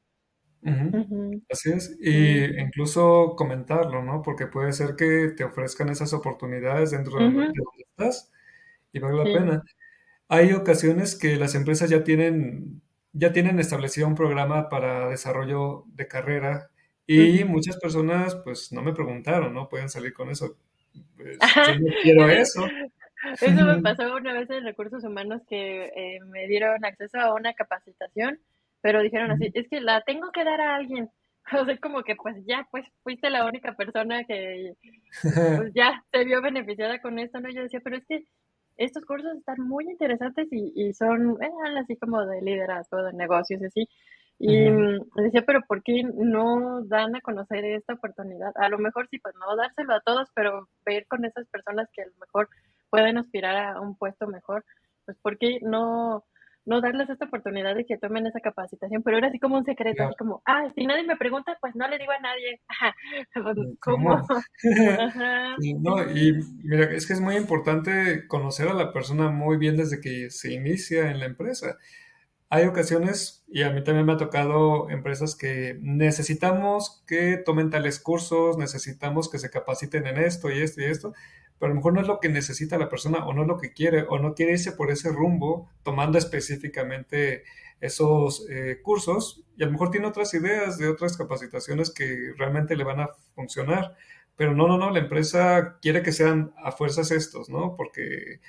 [1.50, 4.22] Así es, y incluso comentarlo, ¿no?
[4.22, 8.32] Porque puede ser que te ofrezcan esas oportunidades dentro de donde estás
[8.92, 9.64] y vale la pena.
[10.28, 12.82] Hay ocasiones que las empresas ya tienen,
[13.14, 16.70] ya tienen establecido un programa para desarrollo de carrera
[17.06, 19.70] y muchas personas pues no me preguntaron, ¿no?
[19.70, 20.58] Pueden salir con eso.
[21.16, 22.68] Pues, yo no quiero eso.
[23.40, 27.54] Eso me pasó una vez en recursos humanos que eh, me dieron acceso a una
[27.54, 28.40] capacitación
[28.88, 31.10] pero dijeron así, es que la tengo que dar a alguien.
[31.62, 34.74] O sea, como que pues ya, pues fuiste la única persona que
[35.58, 37.50] pues, ya se vio beneficiada con esto, ¿no?
[37.50, 38.24] Yo decía, pero es que
[38.78, 41.50] estos cursos están muy interesantes y, y son eh,
[41.82, 43.90] así como de liderazgo, de negocios, así.
[44.40, 44.70] Y
[45.22, 48.52] decía, pero ¿por qué no dan a conocer esta oportunidad?
[48.56, 52.04] A lo mejor sí, pues no dárselo a todos, pero ver con esas personas que
[52.04, 52.48] a lo mejor
[52.90, 54.64] pueden aspirar a un puesto mejor,
[55.06, 56.24] pues ¿por qué no,
[56.68, 59.02] no darles esta oportunidad de que tomen esa capacitación?
[59.04, 61.88] Pero era así como un secreto, así como, ah, si nadie me pregunta, pues no
[61.88, 62.62] le digo a nadie.
[63.80, 64.28] ¿Cómo?
[65.80, 70.00] no, y mira, es que es muy importante conocer a la persona muy bien desde
[70.00, 71.78] que se inicia en la empresa
[72.50, 78.00] hay ocasiones, y a mí también me ha tocado empresas que necesitamos que tomen tales
[78.00, 81.14] cursos, necesitamos que se capaciten en esto y esto y esto,
[81.60, 83.58] pero a lo mejor no es lo que necesita la persona o no es lo
[83.58, 87.44] que quiere o no quiere irse por ese rumbo tomando específicamente
[87.80, 92.76] esos eh, cursos y a lo mejor tiene otras ideas de otras capacitaciones que realmente
[92.76, 93.96] le van a funcionar.
[94.36, 97.76] Pero no, no, no, la empresa quiere que sean a fuerzas estos, ¿no?
[97.76, 98.40] Porque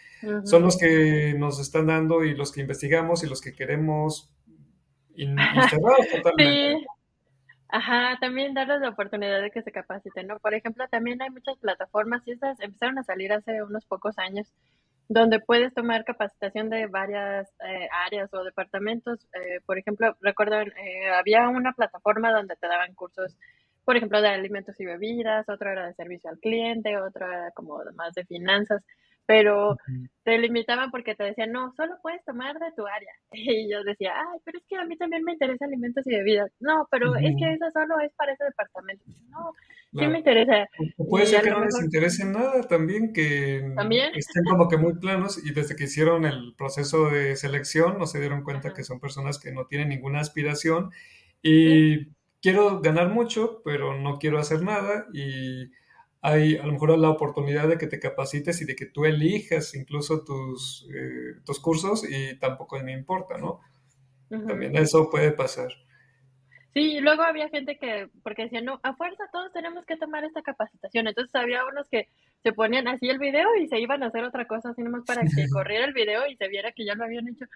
[0.45, 4.31] son los que nos están dando y los que investigamos y los que queremos
[6.13, 6.79] totalmente.
[6.79, 6.87] Sí.
[7.71, 10.39] Ajá, también darles la oportunidad de que se capaciten, ¿no?
[10.39, 14.51] Por ejemplo, también hay muchas plataformas y estas empezaron a salir hace unos pocos años
[15.09, 19.27] donde puedes tomar capacitación de varias eh, áreas o departamentos.
[19.35, 23.37] Eh, por ejemplo, recuerdo, eh, había una plataforma donde te daban cursos
[23.85, 27.81] por ejemplo, de alimentos y bebidas, otro era de servicio al cliente, otro era como
[27.95, 28.85] más de finanzas,
[29.29, 29.77] pero
[30.25, 33.13] te limitaban porque te decían, no, solo puedes tomar de tu área.
[33.33, 36.51] Y yo decía, ay, pero es que a mí también me interesa alimentos y bebidas.
[36.61, 39.05] No, pero es que eso solo es para ese departamento.
[39.29, 39.53] No,
[39.93, 40.67] sí me interesa.
[40.97, 43.57] puede ser que no les interese nada también, que
[44.15, 48.21] estén como que muy planos y desde que hicieron el proceso de selección no se
[48.21, 50.91] dieron cuenta que son personas que no tienen ninguna aspiración
[51.43, 52.07] y
[52.41, 55.71] quiero ganar mucho, pero no quiero hacer nada y
[56.21, 59.75] hay a lo mejor la oportunidad de que te capacites y de que tú elijas
[59.75, 63.61] incluso tus, eh, tus cursos y tampoco me importa, ¿no?
[64.29, 65.73] También eso puede pasar.
[66.75, 70.25] Sí, y luego había gente que, porque decían, no, a fuerza todos tenemos que tomar
[70.25, 71.09] esta capacitación.
[71.09, 72.09] Entonces había unos que
[72.43, 75.23] se ponían así el video y se iban a hacer otra cosa, así nomás para
[75.23, 77.47] que corriera el video y se viera que ya lo habían hecho.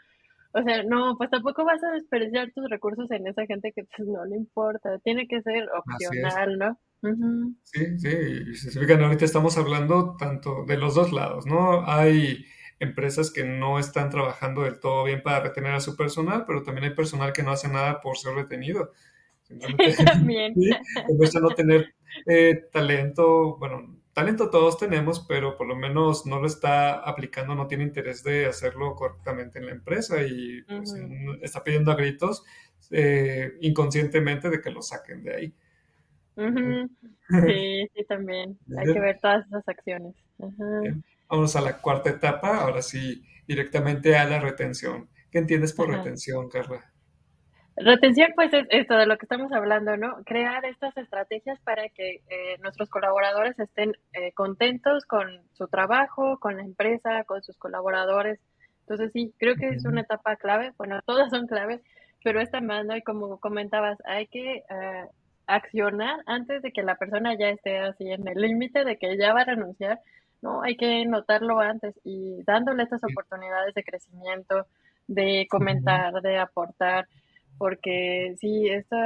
[0.55, 4.09] O sea, no, pues tampoco vas a desperdiciar tus recursos en esa gente que pues,
[4.09, 4.99] no le importa.
[4.99, 6.79] Tiene que ser opcional, ¿no?
[7.65, 8.55] Sí, sí.
[8.55, 11.85] Si se fijan, ahorita estamos hablando tanto de los dos lados, ¿no?
[11.91, 12.45] Hay
[12.79, 16.85] empresas que no están trabajando del todo bien para retener a su personal, pero también
[16.85, 18.93] hay personal que no hace nada por ser retenido.
[20.07, 20.55] También.
[20.55, 20.71] ¿sí?
[21.41, 21.95] no tener
[22.27, 27.67] eh, talento, bueno, talento todos tenemos, pero por lo menos no lo está aplicando, no
[27.67, 30.95] tiene interés de hacerlo correctamente en la empresa y pues,
[31.43, 32.45] está pidiendo a gritos
[32.91, 35.55] eh, inconscientemente de que lo saquen de ahí.
[36.37, 38.59] Sí, sí, también.
[38.79, 40.15] Hay que ver todas esas acciones.
[41.29, 45.09] Vamos a la cuarta etapa, ahora sí, directamente a la retención.
[45.31, 46.93] ¿Qué entiendes por retención, Carla?
[47.77, 50.23] Retención, pues es esto de lo que estamos hablando, ¿no?
[50.27, 56.57] Crear estas estrategias para que eh, nuestros colaboradores estén eh, contentos con su trabajo, con
[56.59, 58.41] la empresa, con sus colaboradores.
[58.81, 60.73] Entonces sí, creo que es una etapa clave.
[60.77, 61.81] Bueno, todas son claves,
[62.23, 62.95] pero esta más, ¿no?
[62.95, 65.07] Y como comentabas, hay que eh,
[65.55, 69.33] accionar antes de que la persona ya esté así en el límite de que ya
[69.33, 70.01] va a renunciar,
[70.41, 70.63] ¿no?
[70.63, 74.67] Hay que notarlo antes y dándole estas oportunidades de crecimiento,
[75.07, 77.07] de comentar, de aportar
[77.59, 78.97] porque sí, esto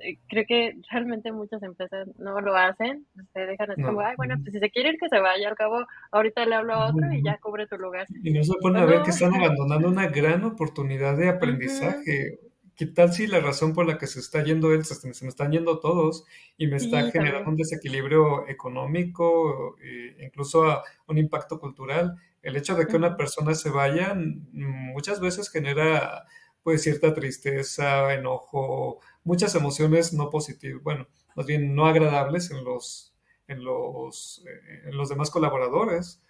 [0.00, 4.34] eh, creo que realmente muchas empresas no lo hacen, se dejan así como, ay, bueno,
[4.42, 7.12] pues si se quiere ir que se vaya, al cabo ahorita le hablo a otro
[7.12, 8.06] y ya cubre tu lugar.
[8.22, 12.38] Y no se ponen a ver que están abandonando una gran oportunidad de aprendizaje.
[12.82, 15.52] ¿Qué tal si la razón por la que se está yendo él, se, me están
[15.52, 16.24] yendo todos
[16.58, 22.16] y me está generando un desequilibrio económico, e incluso un impacto cultural?
[22.42, 24.16] El hecho de que una persona se vaya
[24.50, 26.24] muchas veces genera
[26.64, 31.06] pues cierta tristeza, enojo, muchas emociones no positivas, bueno,
[31.36, 33.14] más bien no agradables en los,
[33.46, 36.20] en los, eh, en los demás colaboradores.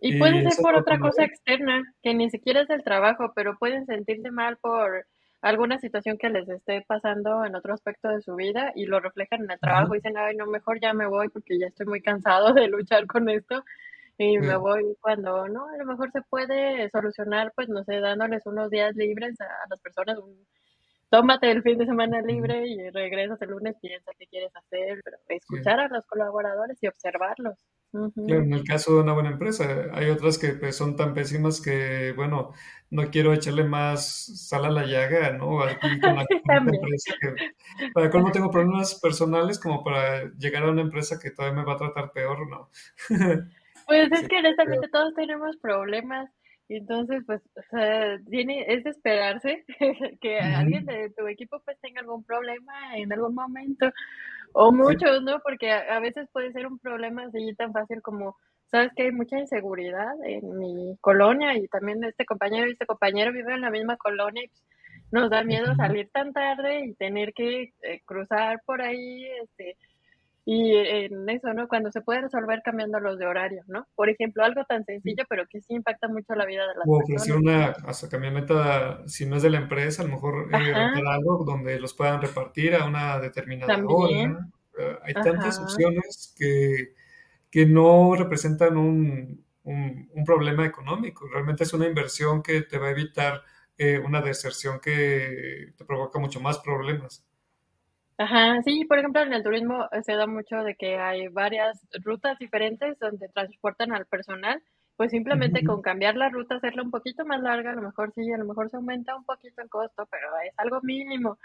[0.00, 3.84] Y, puede ser por otra cosa externa, que ni siquiera es el trabajo, pero pueden
[3.84, 5.04] sentirse mal por
[5.40, 9.44] alguna situación que les esté pasando en otro aspecto de su vida y lo reflejan
[9.44, 12.00] en el trabajo y dicen, ay, no, mejor ya me voy porque ya estoy muy
[12.00, 13.64] cansado de luchar con esto
[14.18, 18.44] y me voy cuando no, a lo mejor se puede solucionar, pues no sé, dándoles
[18.46, 20.18] unos días libres a las personas,
[21.08, 25.18] tómate el fin de semana libre y regresas el lunes, piensa qué quieres hacer, pero
[25.28, 27.56] escuchar a los colaboradores y observarlos.
[27.90, 31.60] Claro, en el caso de una buena empresa, hay otras que pues, son tan pésimas
[31.60, 32.52] que, bueno,
[32.90, 35.62] no quiero echarle más sal a la llaga, ¿no?
[35.62, 40.82] Aquí con la empresa que, para no tengo problemas personales como para llegar a una
[40.82, 42.70] empresa que todavía me va a tratar peor, ¿no?
[43.86, 46.28] Pues es que honestamente todos tenemos problemas,
[46.68, 47.40] y entonces pues
[48.28, 49.64] tiene, es de esperarse
[50.20, 53.90] que alguien de tu equipo pues tenga algún problema en algún momento,
[54.52, 55.40] o muchos, ¿no?
[55.40, 58.36] Porque a, veces puede ser un problema así tan fácil como,
[58.66, 63.32] sabes que hay mucha inseguridad en mi colonia y también este compañero y este compañero
[63.32, 64.62] viven en la misma colonia y pues,
[65.10, 69.76] nos da miedo salir tan tarde y tener que eh, cruzar por ahí, este,
[70.50, 71.68] y en eso, ¿no?
[71.68, 73.86] Cuando se puede resolver cambiando los de horario, ¿no?
[73.94, 76.96] Por ejemplo, algo tan sencillo, pero que sí impacta mucho la vida de las o
[76.96, 80.72] ofrecer una hasta camioneta, si no es de la empresa, a lo mejor eh,
[81.06, 84.48] algo donde los puedan repartir a una determinada hora.
[84.78, 86.94] Eh, hay tantas opciones que,
[87.50, 91.28] que no representan un, un, problema económico.
[91.28, 93.42] Realmente es una inversión que te va a evitar
[93.76, 97.27] eh, una deserción que te provoca mucho más problemas.
[98.20, 101.86] Ajá, sí, por ejemplo, en el turismo eh, se da mucho de que hay varias
[102.02, 104.60] rutas diferentes donde transportan al personal,
[104.96, 108.32] pues simplemente con cambiar la ruta, hacerla un poquito más larga, a lo mejor sí,
[108.32, 111.38] a lo mejor se aumenta un poquito el costo, pero es algo mínimo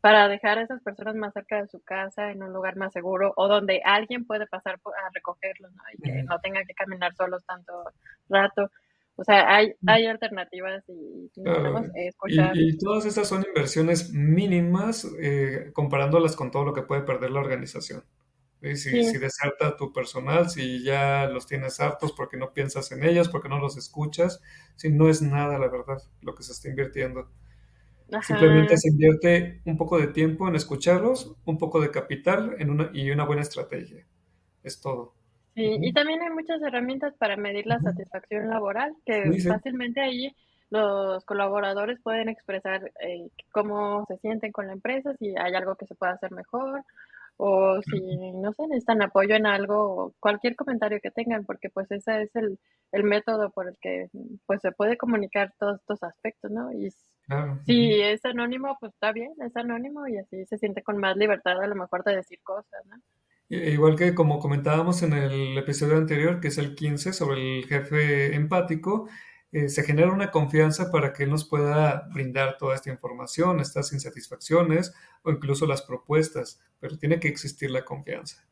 [0.00, 3.32] para dejar a esas personas más cerca de su casa, en un lugar más seguro
[3.36, 5.82] o donde alguien puede pasar a recogerlos, ¿no?
[5.92, 7.72] Y que no tenga que caminar solos tanto
[8.28, 8.70] rato.
[9.16, 11.30] O sea, hay, hay alternativas y,
[11.94, 12.56] escuchar.
[12.56, 17.40] Y, todas estas son inversiones mínimas eh, comparándolas con todo lo que puede perder la
[17.40, 18.02] organización.
[18.62, 23.30] Si, si deserta tu personal, si ya los tienes hartos porque no piensas en ellos,
[23.30, 24.42] porque no los escuchas,
[24.76, 27.30] si no es nada, la verdad, lo que se está invirtiendo.
[28.22, 32.90] Simplemente se invierte un poco de tiempo en escucharlos, un poco de capital en una,
[32.92, 34.06] y una buena estrategia.
[34.62, 35.14] Es todo.
[35.54, 40.34] Sí, y también hay muchas herramientas para medir la satisfacción laboral, que fácilmente ahí
[40.70, 45.86] los colaboradores pueden expresar eh, cómo se sienten con la empresa, si hay algo que
[45.86, 46.84] se puede hacer mejor,
[47.36, 51.90] o si, no sé, necesitan apoyo en algo, o cualquier comentario que tengan, porque pues
[51.90, 52.58] ese es el,
[52.92, 54.08] el método por el que
[54.46, 56.70] pues se puede comunicar todos estos aspectos, ¿no?
[56.72, 56.90] Y
[57.64, 61.60] si es anónimo, pues está bien, es anónimo y así se siente con más libertad
[61.62, 62.96] a lo mejor de decir cosas, ¿no?
[63.50, 68.32] Igual que como comentábamos en el episodio anterior, que es el 15, sobre el jefe
[68.36, 69.08] empático,
[69.50, 73.92] eh, se genera una confianza para que él nos pueda brindar toda esta información, estas
[73.92, 74.94] insatisfacciones
[75.24, 78.46] o incluso las propuestas, pero tiene que existir la confianza.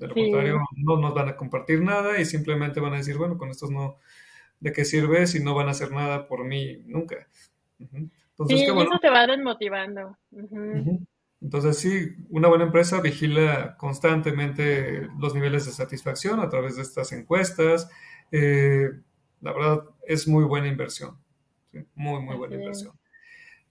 [0.00, 3.38] De lo contrario, no nos van a compartir nada y simplemente van a decir, bueno,
[3.38, 3.98] con estos no,
[4.58, 7.28] ¿de qué sirve si no van a hacer nada por mí nunca?
[7.78, 10.18] Entonces, sí, eso te va desmotivando.
[11.44, 17.12] Entonces, sí, una buena empresa vigila constantemente los niveles de satisfacción a través de estas
[17.12, 17.90] encuestas.
[18.32, 18.88] Eh,
[19.42, 21.18] la verdad, es muy buena inversión.
[21.94, 22.98] Muy, muy buena inversión.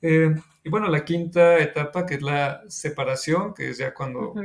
[0.04, 4.36] Eh, y bueno, la quinta etapa, que es la separación, que es ya cuando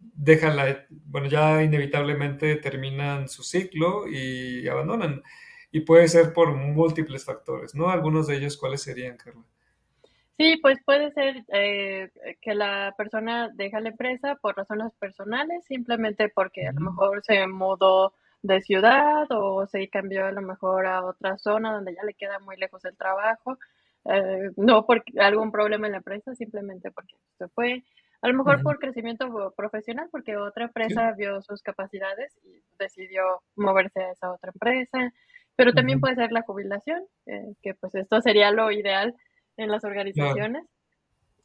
[0.00, 5.22] dejan la, bueno, ya inevitablemente terminan su ciclo y abandonan.
[5.70, 7.90] Y puede ser por múltiples factores, ¿no?
[7.90, 9.44] Algunos de ellos, ¿cuáles serían, Carla?
[10.38, 12.10] Sí, pues puede ser eh,
[12.40, 17.44] que la persona deja la empresa por razones personales, simplemente porque a lo mejor se
[17.48, 22.14] mudó de ciudad o se cambió a lo mejor a otra zona donde ya le
[22.14, 23.58] queda muy lejos el trabajo,
[24.04, 27.82] eh, no por algún problema en la empresa, simplemente porque se fue,
[28.22, 34.02] a lo mejor por crecimiento profesional, porque otra empresa vio sus capacidades y decidió moverse
[34.04, 35.12] a esa otra empresa,
[35.56, 39.16] pero también puede ser la jubilación, eh, que pues esto sería lo ideal
[39.58, 40.64] en las organizaciones.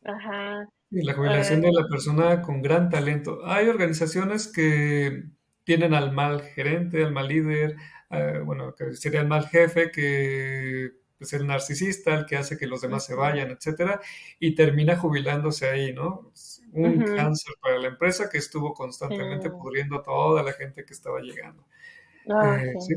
[0.05, 0.69] Ajá.
[0.91, 3.45] Y la jubilación de la persona con gran talento.
[3.45, 5.23] Hay organizaciones que
[5.63, 7.75] tienen al mal gerente, al mal líder,
[8.11, 12.67] eh, bueno, que sería el mal jefe, que es el narcisista, el que hace que
[12.67, 14.01] los demás se vayan, etcétera,
[14.39, 16.31] y termina jubilándose ahí, ¿no?
[16.73, 21.21] Un cáncer para la empresa que estuvo constantemente pudriendo a toda la gente que estaba
[21.21, 21.65] llegando.
[22.29, 22.95] Ah, eh, sí.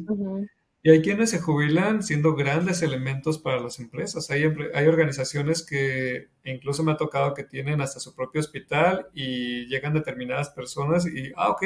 [0.87, 4.31] Y hay quienes se jubilan siendo grandes elementos para las empresas.
[4.31, 9.67] Hay, hay organizaciones que incluso me ha tocado que tienen hasta su propio hospital y
[9.67, 11.65] llegan determinadas personas y, ah, ok,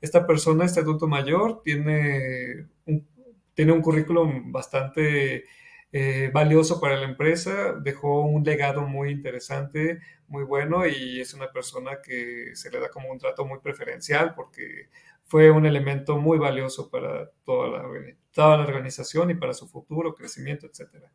[0.00, 3.06] esta persona, este adulto mayor, tiene un,
[3.52, 5.44] tiene un currículum bastante
[5.92, 11.52] eh, valioso para la empresa, dejó un legado muy interesante, muy bueno y es una
[11.52, 14.88] persona que se le da como un trato muy preferencial porque
[15.24, 17.88] fue un elemento muy valioso para toda la,
[18.34, 21.08] toda la organización y para su futuro, crecimiento, etcétera.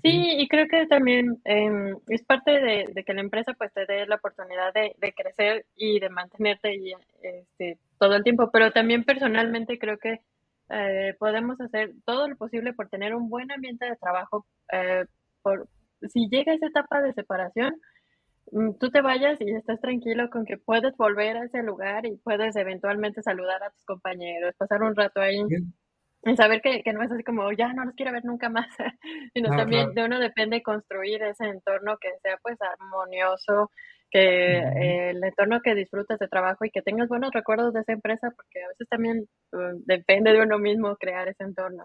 [0.00, 4.06] Sí, y creo que también em, es parte de, que la empresa pues te dé
[4.06, 9.78] la oportunidad de, crecer y de mantenerte y este, todo el tiempo, pero también personalmente
[9.78, 10.22] creo que
[10.70, 14.46] eh, podemos hacer todo lo posible por tener un buen ambiente de trabajo.
[14.72, 15.04] Eh,
[15.42, 15.68] por,
[16.08, 17.74] si llega esa etapa de separación,
[18.50, 22.16] mm, tú te vayas y estás tranquilo con que puedes volver a ese lugar y
[22.16, 25.42] puedes eventualmente saludar a tus compañeros, pasar un rato ahí.
[26.24, 28.66] Y saber que, que, no es así como, ya no los quiero ver nunca más,
[29.34, 33.70] sino también de uno depende construir ese entorno que sea pues armonioso,
[34.10, 34.58] que
[35.10, 38.62] el entorno que disfrutes de trabajo y que tengas buenos recuerdos de esa empresa, porque
[38.62, 41.82] a veces también uh, depende de uno mismo crear ese entorno.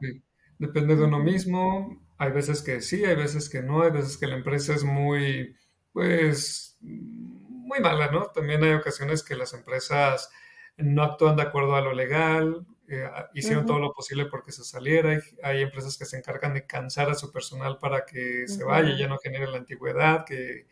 [0.59, 4.27] Depende de uno mismo, hay veces que sí, hay veces que no, hay veces que
[4.27, 5.55] la empresa es muy,
[5.93, 8.25] pues, muy mala, ¿no?
[8.25, 10.29] También hay ocasiones que las empresas
[10.77, 15.19] no actúan de acuerdo a lo legal, eh, hicieron todo lo posible porque se saliera.
[15.43, 18.97] Hay, empresas que se encargan de cansar a su personal para que se vaya y
[18.97, 20.25] ya no genere la antigüedad.
[20.25, 20.67] Que,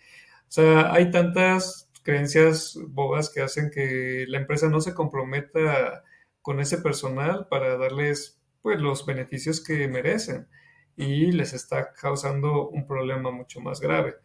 [0.47, 6.03] o sea, hay tantas creencias bobas que hacen que la empresa no se comprometa
[6.41, 10.47] con ese personal para darles pues los beneficios que merecen
[10.95, 14.15] y les está causando un problema mucho más grave.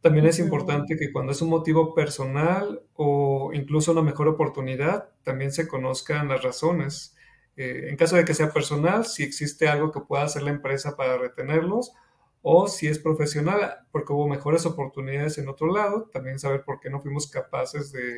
[0.00, 5.52] También es importante que cuando es un motivo personal o incluso una mejor oportunidad, también
[5.52, 7.15] se conozcan las razones
[7.56, 10.96] eh, en caso de que sea personal, si existe algo que pueda hacer la empresa
[10.96, 11.92] para retenerlos,
[12.48, 16.90] o si es profesional, porque hubo mejores oportunidades en otro lado, también saber por qué
[16.90, 18.14] no fuimos capaces de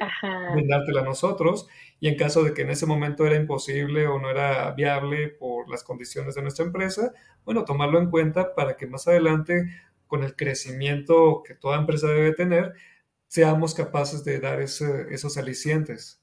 [0.53, 1.67] brindártela a nosotros,
[1.99, 5.71] y en caso de que en ese momento era imposible o no era viable por
[5.71, 7.13] las condiciones de nuestra empresa,
[7.47, 9.71] bueno, tomarlo en cuenta para que más adelante,
[10.07, 12.75] con el crecimiento que toda empresa debe tener,
[13.29, 16.21] seamos capaces de dar esos alicientes.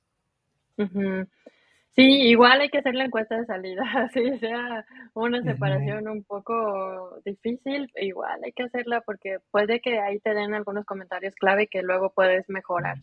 [1.95, 7.21] Sí, igual hay que hacer la encuesta de salida, así sea una separación un poco
[7.23, 11.83] difícil, igual hay que hacerla porque puede que ahí te den algunos comentarios clave que
[11.83, 12.97] luego puedes mejorar.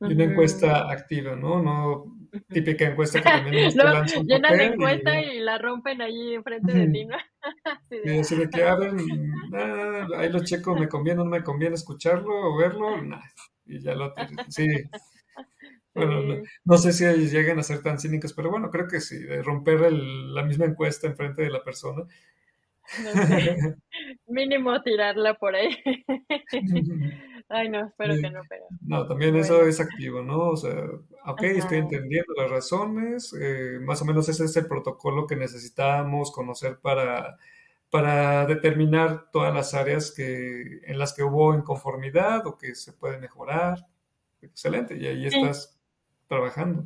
[0.00, 1.62] Y una encuesta activa, ¿no?
[1.62, 2.16] No
[2.48, 5.38] típica encuesta que también no, llenan la encuesta y...
[5.40, 7.16] la rompen ahí enfrente de ti, ¿no?
[7.90, 8.94] y decir de que, a ver,
[9.54, 12.96] ah, ahí lo checo, me conviene o no me conviene escucharlo o verlo,
[13.66, 14.12] y ya lo
[14.48, 14.66] sí.
[15.94, 19.42] Bueno, no, sé si lleguen a ser tan cínicos, pero bueno, creo que sí, de
[19.42, 22.04] romper la misma encuesta enfrente de la persona.
[24.26, 25.76] Mínimo tirarla por ahí.
[27.48, 28.64] Ay, no, espero que no, pero.
[28.80, 30.50] No, también eso es activo, ¿no?
[30.50, 30.86] O sea,
[31.26, 36.32] ok, estoy entendiendo las razones, eh, más o menos ese es el protocolo que necesitamos
[36.32, 37.36] conocer para,
[37.90, 43.18] para determinar todas las áreas que, en las que hubo inconformidad o que se puede
[43.18, 43.86] mejorar.
[44.40, 45.81] Excelente, y ahí estás
[46.32, 46.84] trabajando.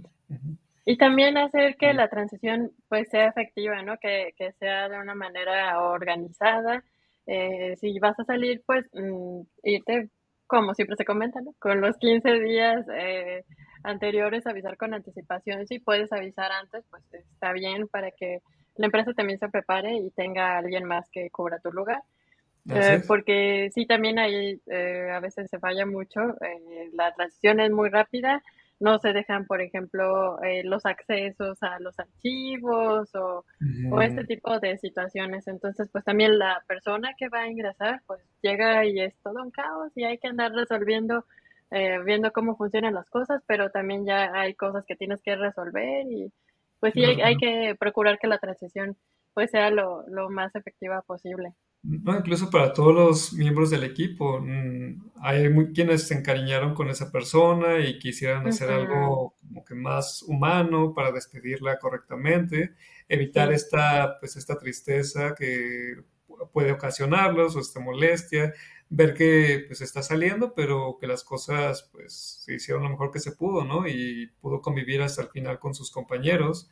[0.84, 3.96] Y también hacer que la transición pues sea efectiva, ¿no?
[3.98, 6.82] Que, sea de una manera organizada.
[7.26, 10.10] Eh, si vas a salir, pues mm, irte,
[10.46, 11.54] como siempre se comenta, ¿no?
[11.58, 13.44] Con los 15 días eh,
[13.84, 15.66] anteriores, avisar con anticipación.
[15.66, 18.40] Si puedes avisar antes, pues está bien para que
[18.76, 22.02] la empresa también se prepare y tenga alguien más que cubra tu lugar.
[22.68, 24.60] Eh, porque sí, también ahí
[25.12, 26.20] a veces se falla mucho.
[26.94, 28.42] la transición es muy rápida
[28.78, 33.44] no se dejan, por ejemplo, eh, los accesos a los archivos o,
[34.02, 35.48] este tipo de situaciones.
[35.48, 39.50] Entonces, pues también la persona que va a ingresar, pues llega y es todo un
[39.50, 41.24] caos y hay que andar resolviendo,
[41.70, 46.06] eh, viendo cómo funcionan las cosas, pero también ya hay cosas que tienes que resolver
[46.10, 46.30] y
[46.78, 48.96] pues sí, hay, que procurar que la transición
[49.32, 51.54] pues sea lo, lo más efectiva posible.
[51.82, 54.40] No, incluso para todos los miembros del equipo.
[54.40, 59.74] Mm, hay muy, quienes se encariñaron con esa persona y quisieran hacer algo como que
[59.74, 62.74] más humano para despedirla correctamente,
[63.08, 65.94] evitar esta, pues, esta tristeza que
[66.52, 68.52] puede ocasionarlos o esta molestia,
[68.88, 73.20] ver que pues está saliendo, pero que las cosas pues se hicieron lo mejor que
[73.20, 73.86] se pudo, ¿no?
[73.88, 76.68] Y pudo convivir hasta el final con sus compañeros.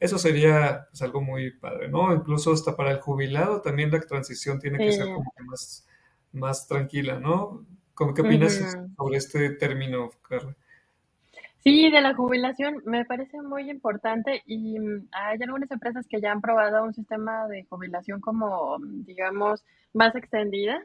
[0.00, 2.12] Eso sería pues, algo muy padre, ¿no?
[2.14, 5.86] Incluso hasta para el jubilado también la transición tiene que ser como que más,
[6.32, 7.64] más tranquila, ¿no?
[7.96, 10.56] ¿Qué opinas sobre este término, Carla?
[11.62, 16.32] Sí, de la jubilación me parece muy importante y mm, hay algunas empresas que ya
[16.32, 20.84] han probado un sistema de jubilación como, digamos, más extendida.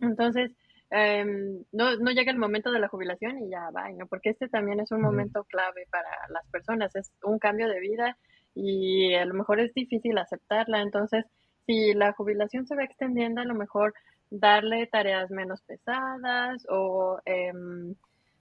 [0.00, 0.52] Entonces,
[0.90, 4.06] em, no, no llega el momento de la jubilación y ya va, ¿no?
[4.06, 8.16] Porque este también es un momento clave para las personas, es un cambio de vida
[8.54, 10.80] y a lo mejor es difícil aceptarla.
[10.82, 11.24] Entonces,
[11.66, 13.94] si la jubilación se va extendiendo, a lo mejor
[14.30, 17.94] darle tareas menos pesadas o, em,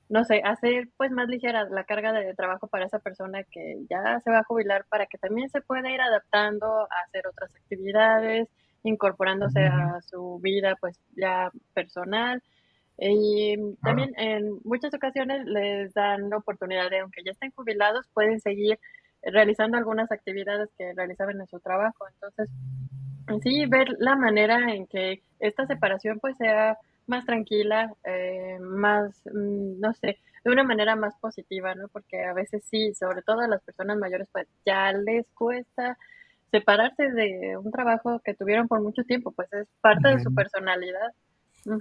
[0.09, 4.19] no sé, hacer pues más ligera la carga de trabajo para esa persona que ya
[4.21, 8.47] se va a jubilar para que también se pueda ir adaptando a hacer otras actividades,
[8.83, 12.41] incorporándose a su vida pues ya personal.
[12.99, 18.39] Y también en muchas ocasiones les dan la oportunidad de, aunque ya estén jubilados, pueden
[18.39, 18.79] seguir
[19.21, 22.07] realizando algunas actividades que realizaban en su trabajo.
[22.13, 22.49] Entonces,
[23.43, 29.79] sí, ver la manera en que esta separación pues sea más tranquila, eh, más, mm,
[29.79, 31.87] no sé, de una manera más positiva, ¿no?
[31.89, 35.97] Porque a veces sí, sobre todo a las personas mayores, pues ya les cuesta
[36.51, 41.11] separarse de un trabajo que tuvieron por mucho tiempo, pues es parte de su personalidad.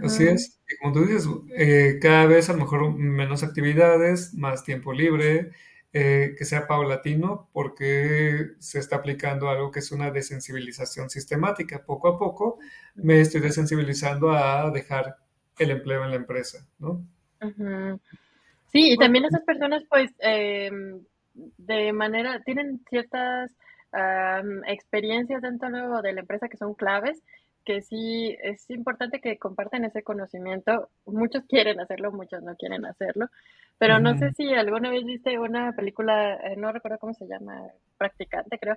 [0.02, 4.64] Así es, y como tú dices, eh, cada vez a lo mejor menos actividades, más
[4.64, 5.52] tiempo libre,
[5.92, 11.84] eh, que sea paulatino, porque se está aplicando algo que es una desensibilización sistemática.
[11.86, 12.58] Poco a poco
[12.96, 15.16] me estoy desensibilizando a dejar
[15.58, 17.06] el empleo en la empresa, ¿no?
[18.66, 21.00] Sí, y también esas personas, pues, em,
[21.34, 23.50] de manera, tienen ciertas
[24.66, 27.22] experiencias dentro de la empresa que son claves,
[27.66, 30.88] que sí es importante que compartan ese conocimiento.
[31.04, 33.26] Muchos quieren hacerlo, muchos no quieren hacerlo,
[33.76, 37.62] pero no sé si alguna vez viste una película, eh, no recuerdo cómo se llama,
[37.98, 38.76] Practicante, creo.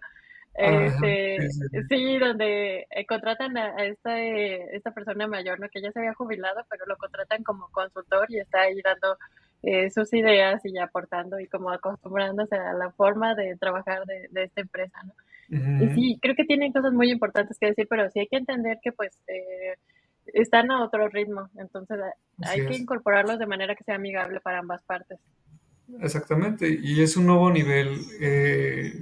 [0.55, 1.47] Este,
[1.87, 5.69] sí, donde eh, contratan a, esta, eh, esta persona mayor, ¿no?
[5.69, 9.17] Que ya se había jubilado, pero lo contratan como consultor y está ahí dando
[9.93, 14.61] sus ideas y aportando y como acostumbrándose a la forma de trabajar de, de esta
[14.61, 15.13] empresa, ¿no?
[15.51, 18.77] Y sí, creo que tienen cosas muy importantes que decir, pero sí hay que entender
[18.83, 19.77] que pues eh,
[20.27, 21.97] están a otro ritmo, entonces
[22.43, 25.19] hay que incorporarlos de manera que sea amigable para ambas partes.
[26.01, 27.97] Exactamente, y es un nuevo nivel.
[28.21, 28.93] Eh,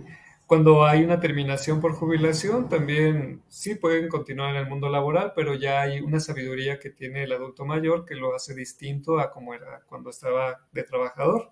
[0.47, 5.53] cuando hay una terminación por jubilación, también sí pueden continuar en el mundo laboral, pero
[5.55, 9.53] ya hay una sabiduría que tiene el adulto mayor que lo hace distinto a como
[9.53, 11.51] era cuando estaba de trabajador.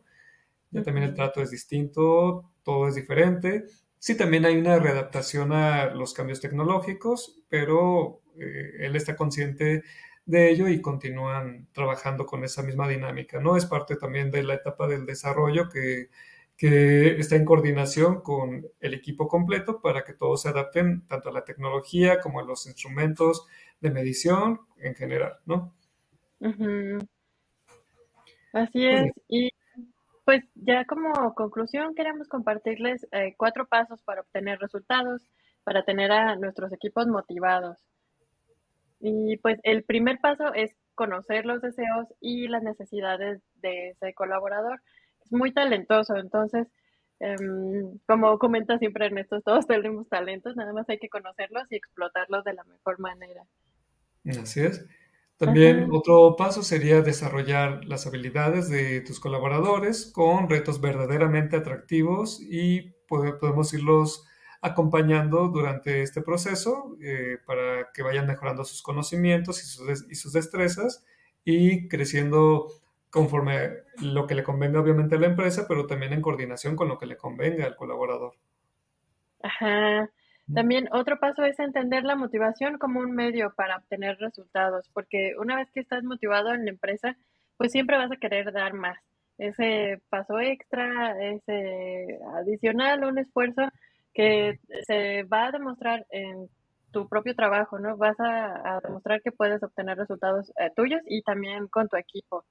[0.72, 3.66] Ya también el trato es distinto, todo es diferente
[4.06, 9.82] Sí, también hay una readaptación a los cambios tecnológicos, pero eh, él está consciente
[10.28, 13.58] de ello y continúan trabajando con esa misma dinámica, ¿no?
[13.58, 16.10] Es parte también de la etapa del desarrollo que,
[16.58, 21.44] está en coordinación con el equipo completo para que todos se adapten tanto a la
[21.44, 23.46] tecnología como a los instrumentos
[23.82, 25.74] de medición en general, ¿no?
[28.54, 29.12] Así es.
[29.28, 29.52] Y
[30.24, 35.22] pues ya como conclusión queremos compartirles eh, cuatro pasos para obtener resultados,
[35.64, 37.78] para tener a nuestros equipos motivados.
[39.00, 44.82] Y pues el primer paso es conocer los deseos y las necesidades de ese colaborador.
[45.26, 46.68] Es muy talentoso, entonces,
[47.20, 52.44] em, como comenta siempre Ernesto, todos tenemos talentos, nada más hay que conocerlos y explotarlos
[52.44, 53.44] de la mejor manera.
[54.42, 54.86] Así es.
[55.38, 62.94] También otro paso sería desarrollar las habilidades de tus colaboradores con retos verdaderamente atractivos y
[63.08, 64.26] podemos irlos
[64.62, 70.32] acompañando durante este proceso eh, para que vayan mejorando sus conocimientos y sus, y sus
[70.32, 71.06] destrezas
[71.44, 72.70] y creciendo
[73.16, 73.70] conforme
[74.02, 77.06] lo que le convenga obviamente a la empresa, pero también en coordinación con lo que
[77.06, 78.34] le convenga al colaborador.
[79.42, 80.10] Ajá.
[80.54, 85.56] También otro paso es entender la motivación como un medio para obtener resultados, porque una
[85.56, 87.16] vez que estás motivado en la empresa,
[87.56, 89.00] pues siempre vas a querer dar más.
[89.38, 93.62] Ese paso extra, ese adicional, un esfuerzo
[94.14, 96.50] que se va a demostrar en
[96.92, 97.96] tu propio trabajo, ¿no?
[97.96, 102.44] Vas a, demostrar que puedes obtener resultados eh, tuyos y también con tu equipo.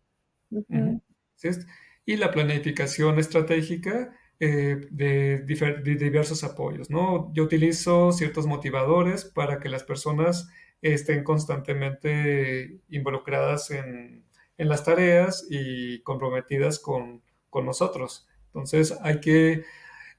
[2.07, 7.33] Y la planificación estratégica eh, de, diversos apoyos, ¿no?
[7.33, 10.49] Yo utilizo ciertos motivadores para que las personas
[10.83, 14.25] estén constantemente involucradas en,
[14.59, 17.23] las tareas y comprometidas con,
[17.65, 18.27] nosotros.
[18.47, 19.65] Entonces hay que,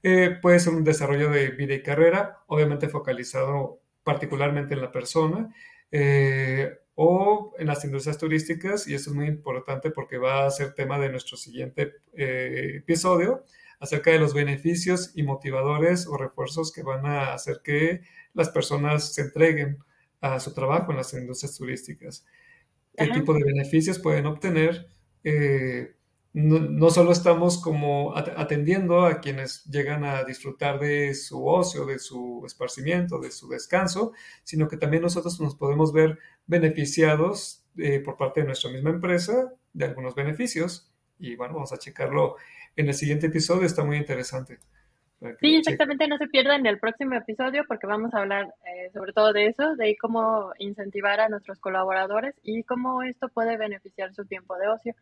[0.02, 5.54] eh, puede ser un desarrollo de vida y carrera, obviamente focalizado particularmente en la persona,
[5.90, 10.74] eh, o en las industrias turísticas, y eso es muy importante porque va a ser
[10.74, 13.44] tema de nuestro siguiente episodio,
[13.78, 18.00] acerca de los beneficios y motivadores o refuerzos que van a hacer que
[18.32, 19.78] las personas se entreguen
[20.20, 22.24] a su trabajo en las industrias turísticas.
[22.96, 24.88] ¿Qué tipo de beneficios pueden obtener?
[25.22, 25.96] Eh,
[26.32, 32.42] no, solo estamos como atendiendo a quienes llegan a disfrutar de su ocio, de su
[32.44, 34.12] esparcimiento, de su descanso,
[34.44, 39.52] sino que también nosotros nos podemos ver beneficiados eh, por parte de nuestra misma empresa
[39.72, 40.90] de algunos beneficios.
[41.18, 42.36] Y bueno, vamos a checarlo
[42.76, 44.58] en el siguiente episodio, está muy interesante.
[45.40, 49.32] Sí, exactamente, no se pierdan el próximo episodio porque vamos a hablar eh, sobre todo
[49.32, 54.56] de eso, de cómo incentivar a nuestros colaboradores y cómo esto puede beneficiar su tiempo
[54.58, 54.94] de ocio,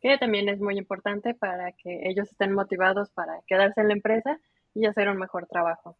[0.00, 4.40] que también es muy importante para que ellos estén motivados para quedarse en la empresa
[4.74, 5.96] y hacer un mejor trabajo.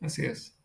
[0.00, 0.57] Así es.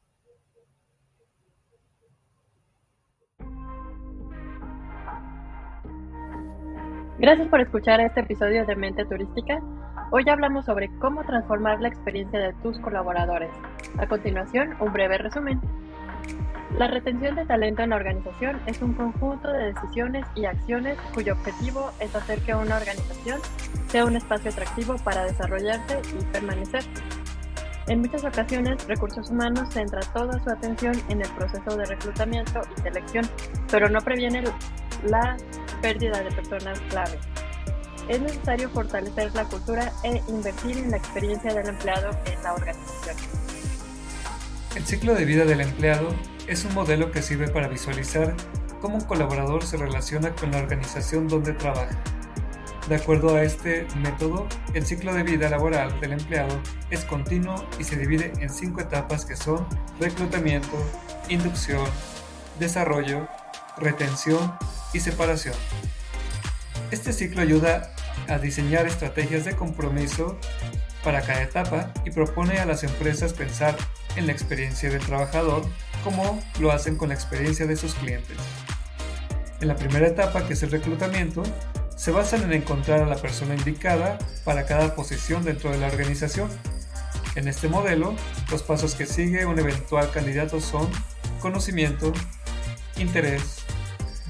[7.20, 9.62] Gracias por escuchar este episodio de Mente Turística.
[10.10, 13.52] Hoy hablamos sobre cómo transformar la experiencia de tus colaboradores.
[14.00, 15.62] A continuación, un breve resumen.
[16.80, 21.34] La retención de talento en la organización es un conjunto de decisiones y acciones cuyo
[21.34, 23.40] objetivo es hacer que una organización
[23.90, 26.84] sea un espacio atractivo para desarrollarse y permanecer.
[27.88, 32.82] En muchas ocasiones, Recursos Humanos centra toda su atención en el proceso de reclutamiento y
[32.82, 33.26] selección,
[33.70, 34.44] pero no previene
[35.06, 35.38] la
[35.84, 37.20] pérdida de personas clave.
[38.08, 43.18] Es necesario fortalecer la cultura e invertir en la experiencia del empleado en la organización.
[44.76, 46.08] El ciclo de vida del empleado
[46.48, 48.34] es un modelo que sirve para visualizar
[48.82, 52.02] cómo un colaborador se relaciona con la organización donde trabaja.
[52.88, 56.62] De acuerdo a este método, el ciclo de vida laboral del empleado
[56.92, 59.66] es continuo y se divide en cinco etapas que son
[60.00, 60.78] reclutamiento,
[61.30, 61.86] inducción,
[62.60, 63.28] desarrollo,
[63.78, 64.54] retención
[64.94, 65.56] y separación.
[66.92, 67.94] Este ciclo ayuda
[68.28, 70.38] a diseñar estrategias de compromiso
[71.04, 73.76] para cada etapa y propone a las empresas pensar
[74.16, 75.66] en la experiencia del trabajador
[76.04, 78.38] como lo hacen con la experiencia de sus clientes.
[79.60, 81.44] En la primera etapa, que es el reclutamiento,
[81.96, 86.50] se basan en encontrar a la persona indicada para cada posición dentro de la organización.
[87.36, 88.14] En este modelo,
[88.52, 90.90] los pasos que sigue un eventual candidato son
[91.40, 92.12] conocimiento,
[92.98, 93.63] interés,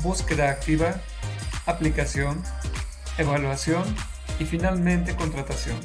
[0.04, 0.96] búsqueda activa,
[1.66, 2.44] aplicación,
[3.18, 3.84] evaluación
[4.40, 5.78] y finalmente contratación.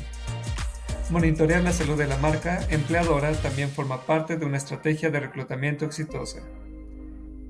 [1.11, 5.87] Monitorear la salud de la marca empleadora también forma parte de una estrategia de reclutamiento
[5.87, 6.41] exitosa.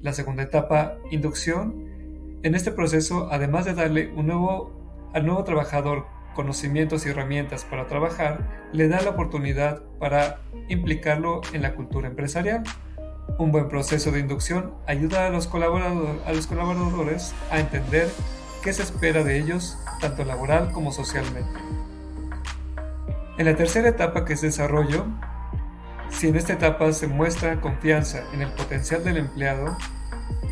[0.03, 1.89] La segunda etapa, inducción.
[2.45, 6.07] En este proceso, además de darle al nuevo trabajador
[6.37, 12.63] conocimientos y herramientas para trabajar, le da la oportunidad para implicarlo en la cultura empresarial.
[13.37, 18.11] Un buen proceso de inducción ayuda a los, colaboradores a entender
[18.63, 21.61] qué se espera de ellos, tanto laboral como socialmente.
[23.37, 25.07] En la tercera etapa, que es desarrollo,
[26.11, 29.77] si en esta etapa se muestra confianza en el potencial del empleado,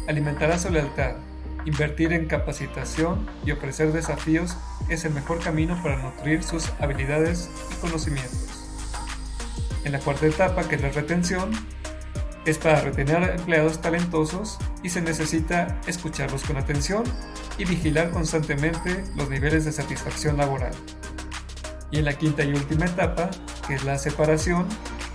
[0.06, 1.16] alimentará su lealtad.
[1.64, 4.56] Invertir en capacitación y ofrecer desafíos
[4.88, 8.68] es el mejor camino para nutrir sus habilidades y conocimientos.
[9.84, 11.50] En la cuarta etapa, que es la retención,
[12.46, 17.02] es para retener empleados talentosos y se necesita escucharlos con atención
[17.58, 20.72] y vigilar constantemente los niveles de satisfacción laboral.
[21.90, 23.30] Y en la quinta y última etapa,
[23.66, 24.66] que es la separación,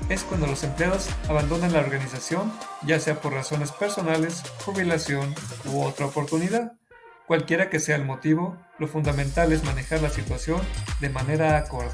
[0.10, 2.52] es cuando los empleados abandonan la organización,
[2.84, 5.34] ya sea por razones personales, jubilación
[5.66, 6.74] u otra oportunidad.
[7.28, 10.60] Cualquiera que sea el motivo, lo fundamental es manejar la situación
[11.00, 11.94] de manera acorde.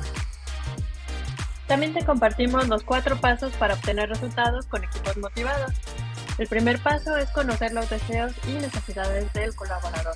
[1.67, 5.71] También te compartimos los cuatro pasos para obtener resultados con equipos motivados.
[6.37, 10.15] El primer paso es conocer los deseos y necesidades del colaborador.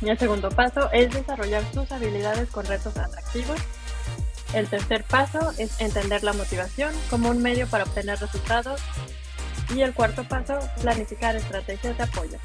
[0.00, 3.58] Y el segundo paso es desarrollar sus habilidades con retos atractivos.
[4.52, 8.80] El tercer paso es entender la motivación como un medio para obtener resultados.
[9.74, 12.38] Y el cuarto paso, planificar estrategias de apoyo.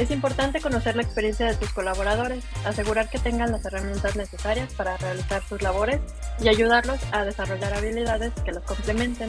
[0.00, 4.96] Es importante conocer la experiencia de tus colaboradores, asegurar que tengan las herramientas necesarias para
[4.96, 6.00] realizar sus labores
[6.40, 9.28] y ayudarlos a desarrollar habilidades que los complementen.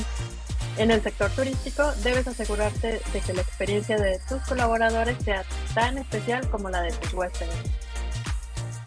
[0.78, 5.44] En el sector turístico debes asegurarte de que la experiencia de tus colaboradores sea
[5.76, 7.54] tan especial como la de tus huéspedes.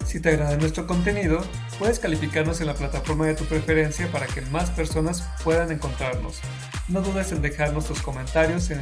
[0.06, 1.44] Si te agrada nuestro contenido,
[1.78, 6.40] puedes calificarnos en la plataforma de tu preferencia para que más personas puedan encontrarnos.
[6.88, 8.80] No dudes en dejarnos tus comentarios en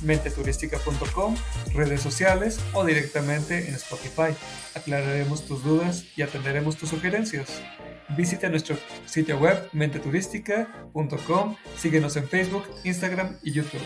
[0.00, 1.36] menteturística.com,
[1.74, 4.34] redes sociales o directamente en Spotify.
[4.74, 7.60] Aclararemos tus dudas y atenderemos tus sugerencias.
[8.16, 8.76] Visita nuestro
[9.06, 13.82] sitio web menteturística.com, síguenos en Facebook, Instagram y YouTube.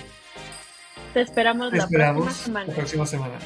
[1.12, 2.66] Te esperamos, Te la, esperamos próxima semana.
[2.68, 3.38] la próxima semana.